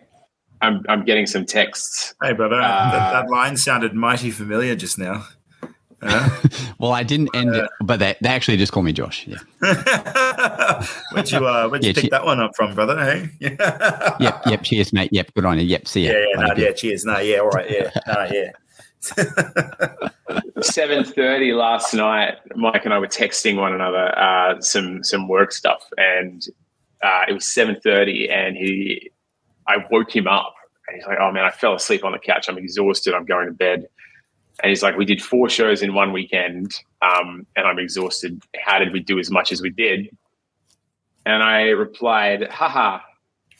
[0.61, 2.13] I'm I'm getting some texts.
[2.21, 5.25] Hey, brother, Uh, that, that line sounded mighty familiar just now.
[6.05, 6.29] Uh,
[6.79, 9.37] well i didn't end it but they, they actually just call me josh yeah
[11.13, 12.99] where'd you uh, where'd you pick che- that one up from, brother?
[12.99, 16.41] Hey, yeah, yep yep cheers mate yep good on you yep see ya yeah, yeah,
[16.45, 16.71] no, yeah.
[16.71, 18.51] Cheers, no, yeah, all right, yeah, no, yeah.
[20.61, 25.51] Seven thirty last night, Mike and I were texting one another uh, some some work
[25.51, 26.45] stuff, and
[27.01, 29.11] uh, it was seven thirty, and he,
[29.67, 30.55] I woke him up,
[30.87, 32.47] and he's like, "Oh man, I fell asleep on the couch.
[32.47, 33.13] I'm exhausted.
[33.13, 33.87] I'm going to bed."
[34.61, 38.41] And he's like, "We did four shows in one weekend, um, and I'm exhausted.
[38.63, 40.15] How did we do as much as we did?"
[41.25, 42.99] And I replied, "Haha,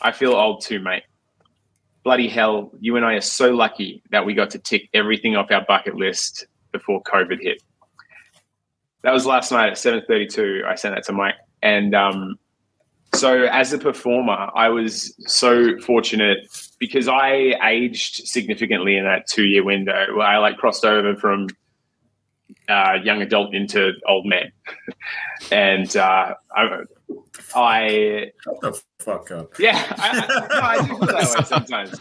[0.02, 1.04] I feel old too, mate."
[2.04, 5.50] bloody hell, you and I are so lucky that we got to tick everything off
[5.52, 7.64] our bucket list before COVID hit.
[9.04, 10.66] That was last night at 7:32.
[10.66, 12.38] I sent that to Mike, and um,
[13.14, 16.48] so as a performer, I was so fortunate
[16.88, 20.16] because I aged significantly in that two-year window.
[20.16, 21.48] Where I like crossed over from
[22.68, 24.52] uh, young adult into old man,
[25.52, 26.80] and uh, I,
[27.56, 29.58] I Shut the fuck up.
[29.60, 32.00] yeah, I, I, no, I do feel that way sometimes.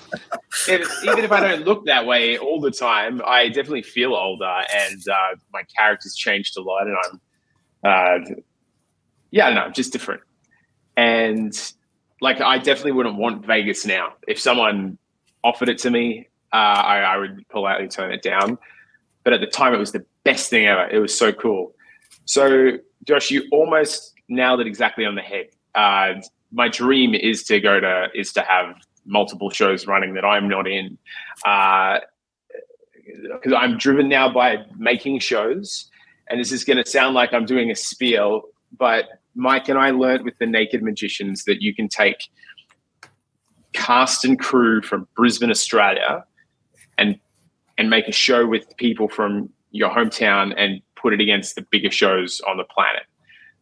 [0.68, 4.62] If, even if I don't look that way all the time, I definitely feel older,
[4.74, 7.20] and uh, my character's changed a lot, and I'm,
[7.84, 8.34] uh,
[9.30, 10.22] yeah, no, just different.
[10.96, 11.54] And
[12.22, 14.14] like, I definitely wouldn't want Vegas now.
[14.28, 14.96] If someone
[15.42, 18.58] offered it to me, uh, I, I would politely turn it down.
[19.24, 20.88] But at the time, it was the best thing ever.
[20.88, 21.74] It was so cool.
[22.24, 25.48] So, Josh, you almost nailed it exactly on the head.
[25.74, 26.20] Uh,
[26.52, 30.68] my dream is to go to is to have multiple shows running that I'm not
[30.68, 30.96] in,
[31.36, 32.02] because
[33.56, 35.90] I'm driven now by making shows,
[36.28, 38.42] and this is going to sound like I'm doing a spiel,
[38.78, 42.28] but Mike and I learned with the Naked Magicians that you can take
[43.72, 46.24] cast and crew from Brisbane, Australia,
[46.98, 47.18] and
[47.78, 51.96] and make a show with people from your hometown and put it against the biggest
[51.96, 53.04] shows on the planet,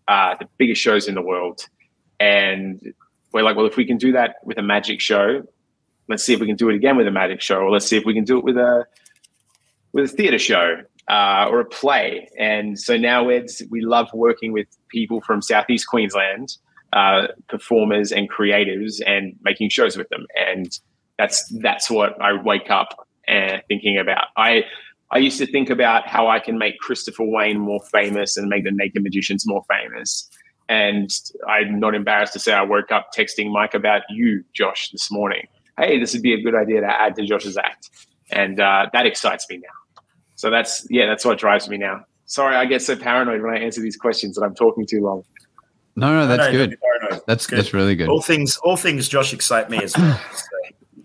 [0.08, 1.66] uh, the biggest shows in the world.
[2.18, 2.92] And
[3.32, 5.44] we're like, well, if we can do that with a magic show,
[6.08, 7.96] let's see if we can do it again with a magic show, or let's see
[7.96, 8.84] if we can do it with a
[9.92, 12.28] with a theatre show uh, or a play.
[12.38, 16.56] And so now it's we love working with people from Southeast Queensland,
[16.92, 20.26] uh, performers and creatives, and making shows with them.
[20.36, 20.70] And
[21.18, 24.26] that's that's what I wake up and thinking about.
[24.36, 24.62] I
[25.10, 28.62] I used to think about how I can make Christopher Wayne more famous and make
[28.62, 30.30] the Naked Magicians more famous.
[30.68, 31.10] and
[31.48, 35.48] I'm not embarrassed to say I woke up texting Mike about you, Josh, this morning.
[35.76, 37.90] Hey, this would be a good idea to add to Josh's act,
[38.30, 39.79] and uh, that excites me now.
[40.40, 42.06] So that's yeah, that's what drives me now.
[42.24, 45.22] Sorry, I get so paranoid when I answer these questions that I'm talking too long.
[45.96, 46.78] No, no, that's No, good.
[47.02, 47.58] no, no, That's good.
[47.58, 48.08] that's really good.
[48.08, 50.18] All things, all things, Josh excite me as well.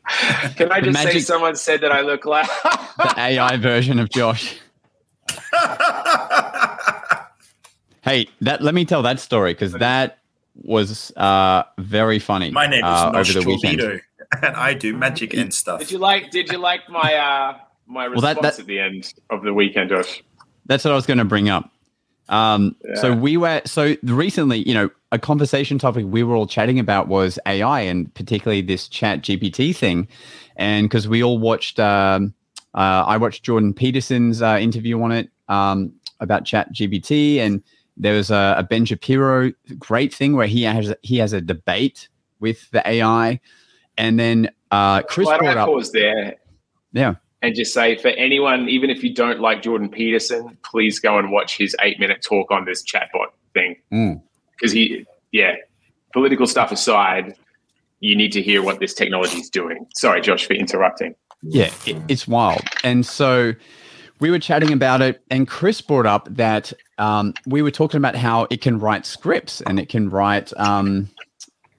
[0.07, 0.49] So.
[0.55, 2.47] Can I The just say someone said that I look like
[2.97, 4.57] The AI version of Josh.
[8.03, 10.19] Hey, that let me tell that story because that
[10.63, 12.51] was uh, very funny.
[12.51, 13.81] My name is uh, over the weekend.
[14.41, 15.79] And I do magic and stuff.
[15.79, 16.29] Did you like?
[16.31, 17.57] Did you like my uh,
[17.87, 20.23] my Well, that- response that- at the end of the weekend, Josh?
[20.65, 21.71] That's what I was going to bring up.
[22.27, 26.79] Um, So we were so recently, you know, a conversation topic we were all chatting
[26.79, 30.07] about was AI and particularly this Chat GPT thing,
[30.55, 32.33] and because we all watched, um,
[32.73, 37.61] uh, I watched Jordan Peterson's uh, interview on it um, about Chat GPT, and
[37.95, 42.09] there was a, a Ben Shapiro great thing where he has he has a debate
[42.39, 43.39] with the AI,
[43.99, 46.37] and then uh, Chris don't brought up, pause there?
[46.91, 47.15] Yeah,
[47.45, 51.31] and just say for anyone, even if you don't like Jordan Peterson, please go and
[51.31, 54.21] watch his eight minute talk on this chatbot thing Mm.
[54.51, 55.55] because he, yeah,
[56.11, 57.35] political stuff aside,
[57.99, 59.85] you need to hear what this technology is doing.
[59.93, 61.13] Sorry, Josh, for interrupting.
[61.43, 62.63] Yeah, it, it's wild.
[62.83, 63.53] And so
[64.19, 68.15] we were chatting about it, and Chris brought up that um, we were talking about
[68.15, 71.09] how it can write scripts and it can write um,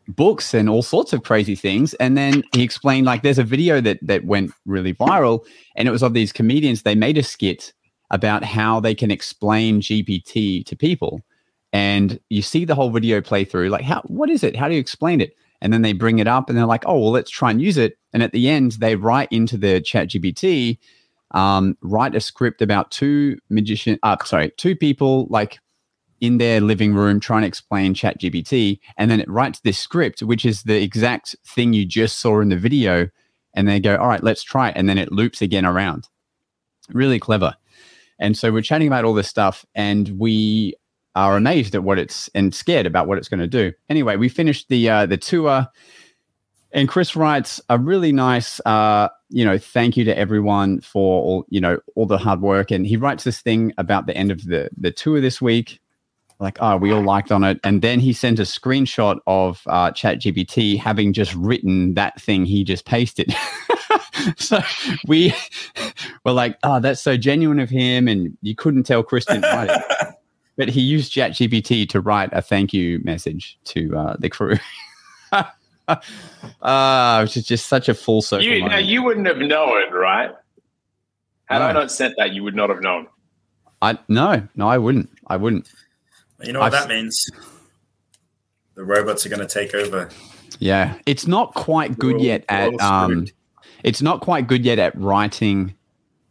[0.09, 1.95] books and all sorts of crazy things.
[1.95, 5.45] And then he explained like there's a video that that went really viral,
[5.77, 6.83] and it was of these comedians.
[6.83, 7.73] They made a skit
[8.11, 11.21] about how they can explain GPT to people,
[11.73, 13.69] and you see the whole video play through.
[13.69, 14.57] Like, how what is it?
[14.57, 15.35] How do you explain it?
[15.63, 17.77] And then they bring it up, and they're like, "Oh, well, let's try and use
[17.77, 20.79] it." And at the end, they write into the Chat GPT,
[21.33, 25.59] um, write a script about two magician, uh, sorry, two people like
[26.21, 30.23] in their living room trying to explain Chat GPT, and then it writes this script,
[30.23, 33.09] which is the exact thing you just saw in the video,
[33.55, 36.09] and they go, "All right, let's try it," and then it loops again around.
[36.91, 37.55] Really clever.
[38.19, 40.75] And so we're chatting about all this stuff, and we
[41.15, 43.73] are amazed at what it's and scared about what it's going to do.
[43.89, 45.67] Anyway, we finished the uh, the tour,
[46.73, 51.47] and Chris writes a really nice, uh, you know, thank you to everyone for all
[51.49, 54.45] you know all the hard work, and he writes this thing about the end of
[54.45, 55.81] the the tour this week.
[56.39, 59.91] Like, oh, we all liked on it, and then he sent a screenshot of uh,
[59.93, 63.35] ChatGPT having just written that thing he just pasted.
[64.37, 64.61] so
[65.07, 65.35] we
[66.25, 69.71] were like, oh, that's so genuine of him, and you couldn't tell Chris didn't write
[69.71, 70.15] it
[70.57, 74.57] but he used ChatGPT to write a thank you message to uh, the crew.
[76.63, 78.47] uh, which is just such a full circle.
[78.47, 80.31] You, now, you wouldn't have known, right?
[81.47, 83.07] Had I not sent that, you would not have known.
[83.83, 85.11] I no, no, I wouldn't.
[85.29, 85.69] I wouldn't.
[86.43, 87.25] You know what I've- that means?
[88.75, 90.11] The robots are going to take over.
[90.59, 93.27] Yeah, it's not quite good all- yet at um,
[93.83, 95.75] it's not quite good yet at writing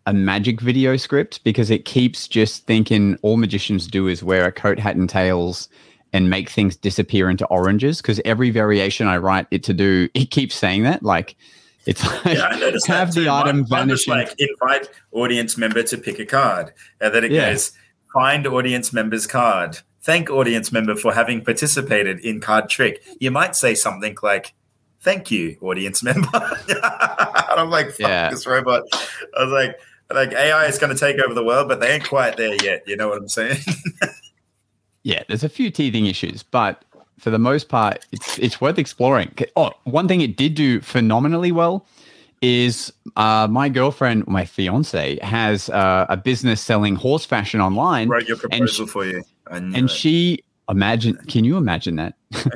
[0.05, 4.51] a magic video script because it keeps just thinking all magicians do is wear a
[4.51, 5.67] coat, hat, and tails
[6.13, 8.01] and make things disappear into oranges.
[8.01, 11.01] Because every variation I write it to do, it keeps saying that.
[11.03, 11.35] Like
[11.87, 14.07] it's like Yeah, have the item Mine- mine vanish.
[14.07, 17.51] like invite audience member to pick a card, and then it Yeah.
[17.51, 17.71] goes
[18.13, 19.79] find audience member's card.
[20.05, 23.01] Thank audience member for having participated in card trick.
[23.19, 24.53] You might say something like,
[25.01, 26.29] "Thank you, audience member."
[26.69, 26.79] and
[27.59, 28.29] I'm like, "Fuck Yeah.
[28.29, 28.83] this robot."
[29.35, 29.79] I was like,
[30.13, 32.83] "Like AI is going to take over the world, but they ain't quite there yet."
[32.85, 33.57] You know what I'm saying?
[35.03, 36.85] yeah, there's a few teething issues, but
[37.17, 39.33] for the most part, it's it's worth exploring.
[39.55, 41.87] Oh, one thing it did do phenomenally well
[42.43, 48.27] is uh, my girlfriend, my fiance, has uh, a business selling horse fashion online, Wrote
[48.27, 49.87] your proposal for you, and it.
[49.89, 51.15] she imagine.
[51.27, 52.15] Can you imagine that?
[52.33, 52.51] and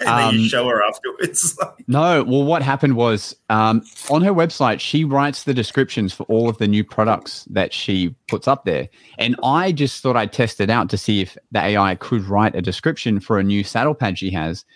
[0.00, 1.58] then you um, show her afterwards.
[1.90, 6.46] No, well, what happened was um, on her website, she writes the descriptions for all
[6.46, 8.90] of the new products that she puts up there.
[9.16, 12.54] And I just thought I'd test it out to see if the AI could write
[12.54, 14.66] a description for a new saddle pad she has.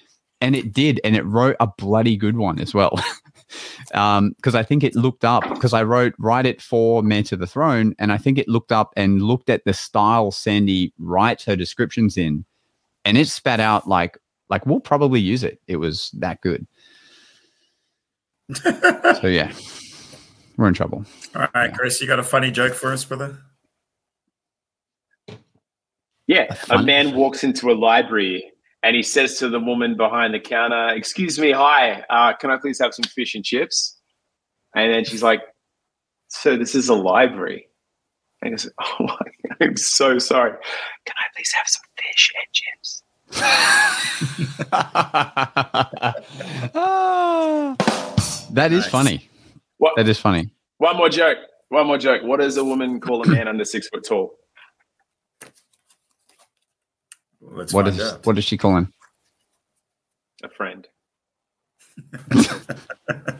[0.41, 1.03] And it did.
[1.05, 2.99] And it wrote a bloody good one as well.
[3.95, 7.37] Um, because I think it looked up, because I wrote, write it for Mayor to
[7.37, 7.95] the Throne.
[7.99, 12.17] And I think it looked up and looked at the style Sandy writes her descriptions
[12.17, 12.45] in.
[13.05, 15.61] And it spat out like, like we'll probably use it.
[15.67, 16.67] It was that good.
[18.55, 19.53] So yeah,
[20.57, 21.05] we're in trouble.
[21.35, 23.39] All right, Chris, you got a funny joke for us, brother?
[26.27, 28.52] Yeah, a fun- man walks into a library
[28.83, 32.57] and he says to the woman behind the counter, "Excuse me, hi, uh, can I
[32.59, 33.99] please have some fish and chips?"
[34.75, 35.43] And then she's like,
[36.29, 37.69] "So this is a library?"
[38.41, 39.17] And he goes, "Oh my,
[39.61, 40.53] I'm so sorry.
[41.07, 43.03] Can I please have some fish and chips?"
[48.53, 48.91] That is Nice.
[48.91, 49.29] funny.
[49.79, 49.95] What?
[49.97, 50.53] That is funny.
[50.79, 51.39] One more joke.
[51.71, 52.23] One more joke.
[52.23, 54.35] What does a woman call a man under six foot tall?
[57.55, 58.25] Let's What find is out.
[58.27, 58.93] what is she calling?
[60.43, 60.87] A friend.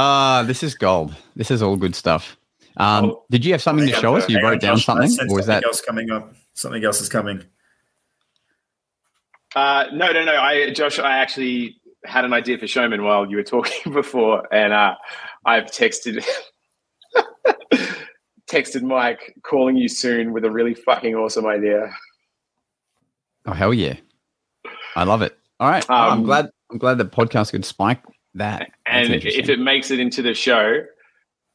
[0.00, 1.14] Ah, this is gold.
[1.34, 2.36] This is all good stuff.
[2.76, 3.24] Um, Oh.
[3.30, 4.28] did you have something to show on, us?
[4.28, 5.64] You wrote down Josh, something, sense or was that?
[5.64, 6.32] else coming up?
[6.54, 7.44] Something else is coming.
[9.56, 10.36] Uh, no, no, no.
[10.36, 14.72] I, Josh, I actually had an idea for Showman while you were talking before, and
[14.72, 14.94] uh,
[15.44, 16.24] I've texted
[18.50, 21.90] texted Mike calling you soon with a really fucking awesome idea.
[23.46, 23.94] Oh hell yeah!
[24.96, 25.36] I love it.
[25.60, 26.50] All right, Oh, I'm Um, glad.
[26.70, 28.02] I'm glad the podcast could spike
[28.34, 28.70] that.
[28.86, 30.84] That's And if it makes it into the show,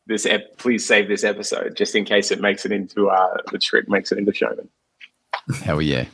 [0.08, 3.60] this ep- please save this episode just in case it makes it into uh, the
[3.60, 4.68] trick makes it into Showman.
[5.64, 6.06] Hell yeah.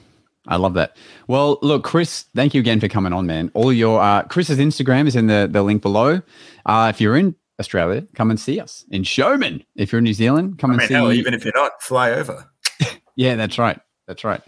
[0.47, 0.97] I love that.
[1.27, 3.51] Well, look, Chris, thank you again for coming on, man.
[3.53, 6.21] All your uh, Chris's Instagram is in the, the link below.
[6.65, 9.63] Uh, if you're in Australia, come and see us in Showman.
[9.75, 10.93] If you're in New Zealand, come I and mean, see.
[10.93, 12.49] hell, even if you're not, fly over.
[13.15, 13.79] yeah, that's right.
[14.07, 14.41] That's right.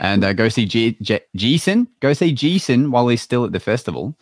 [0.00, 1.88] And uh, go see G- G- Jason.
[2.00, 4.16] Go see Jason while he's still at the festival.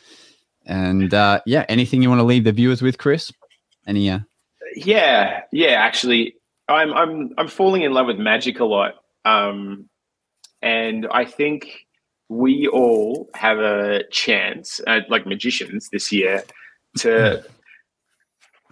[0.66, 3.32] And uh, yeah, anything you want to leave the viewers with, Chris?
[3.86, 4.09] Any?
[4.11, 4.20] Uh,
[4.76, 5.72] Yeah, yeah.
[5.72, 6.36] Actually,
[6.68, 9.88] I'm I'm I'm falling in love with magic a lot, um,
[10.62, 11.86] and I think
[12.30, 16.42] we all have a chance, uh, like magicians, this year,
[16.99, 17.45] to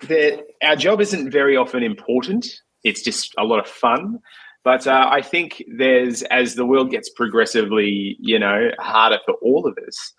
[0.09, 2.47] that our job isn't very often important.
[2.85, 4.19] It's just a lot of fun.
[4.65, 9.67] But uh, I think there's as the world gets progressively, you know, harder for all
[9.67, 10.13] of us.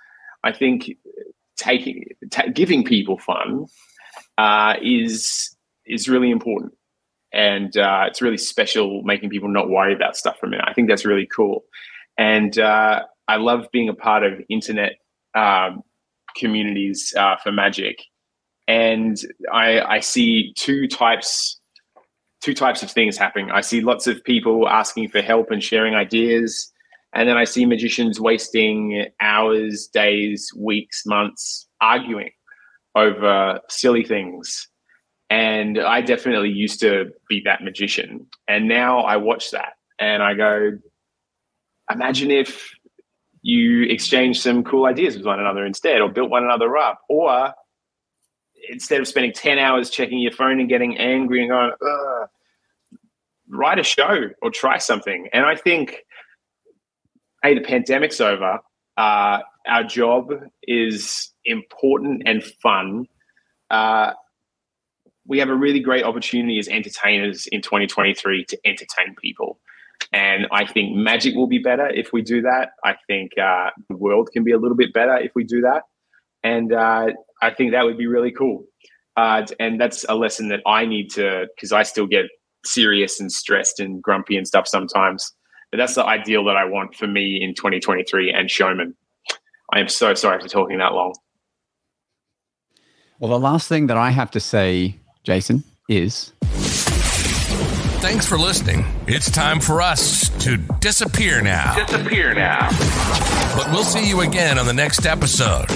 [0.43, 0.91] I think
[1.55, 3.67] taking ta- giving people fun
[4.37, 5.55] uh, is
[5.85, 6.73] is really important,
[7.31, 10.65] and uh, it's really special making people not worry about stuff for a minute.
[10.67, 11.63] I think that's really cool,
[12.17, 14.97] and uh, I love being a part of internet
[15.35, 15.83] um,
[16.35, 18.01] communities uh, for magic,
[18.67, 19.17] and
[19.51, 21.59] I, I see two types
[22.43, 23.49] two types of things happening.
[23.51, 26.69] I see lots of people asking for help and sharing ideas.
[27.13, 32.31] And then I see magicians wasting hours, days, weeks, months arguing
[32.95, 34.67] over silly things.
[35.29, 38.27] And I definitely used to be that magician.
[38.49, 40.71] And now I watch that and I go,
[41.89, 42.73] imagine if
[43.41, 47.53] you exchange some cool ideas with one another instead, or built one another up, or
[48.69, 52.27] instead of spending 10 hours checking your phone and getting angry and going, Ugh,
[53.49, 55.29] write a show or try something.
[55.33, 56.03] And I think,
[57.43, 58.59] hey, the pandemic's over.
[58.97, 60.31] Uh, our job
[60.63, 63.07] is important and fun.
[63.69, 64.13] Uh,
[65.25, 69.59] we have a really great opportunity as entertainers in 2023 to entertain people.
[70.11, 72.71] And I think magic will be better if we do that.
[72.83, 75.83] I think uh, the world can be a little bit better if we do that.
[76.43, 77.07] And uh,
[77.43, 78.65] I think that would be really cool.
[79.17, 82.25] Uh, and that's a lesson that I need to, because I still get
[82.65, 85.31] serious and stressed and grumpy and stuff sometimes.
[85.71, 88.95] But that's the ideal that I want for me in 2023 and showman.
[89.73, 91.13] I am so sorry for talking that long.
[93.19, 96.33] well, the last thing that I have to say, Jason, is
[98.03, 98.85] Thanks for listening.
[99.07, 101.73] It's time for us to disappear now.
[101.85, 102.69] Disappear now.
[103.55, 105.69] But we'll see you again on the next episode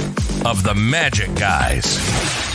[0.45, 2.46] of The Magic Guys.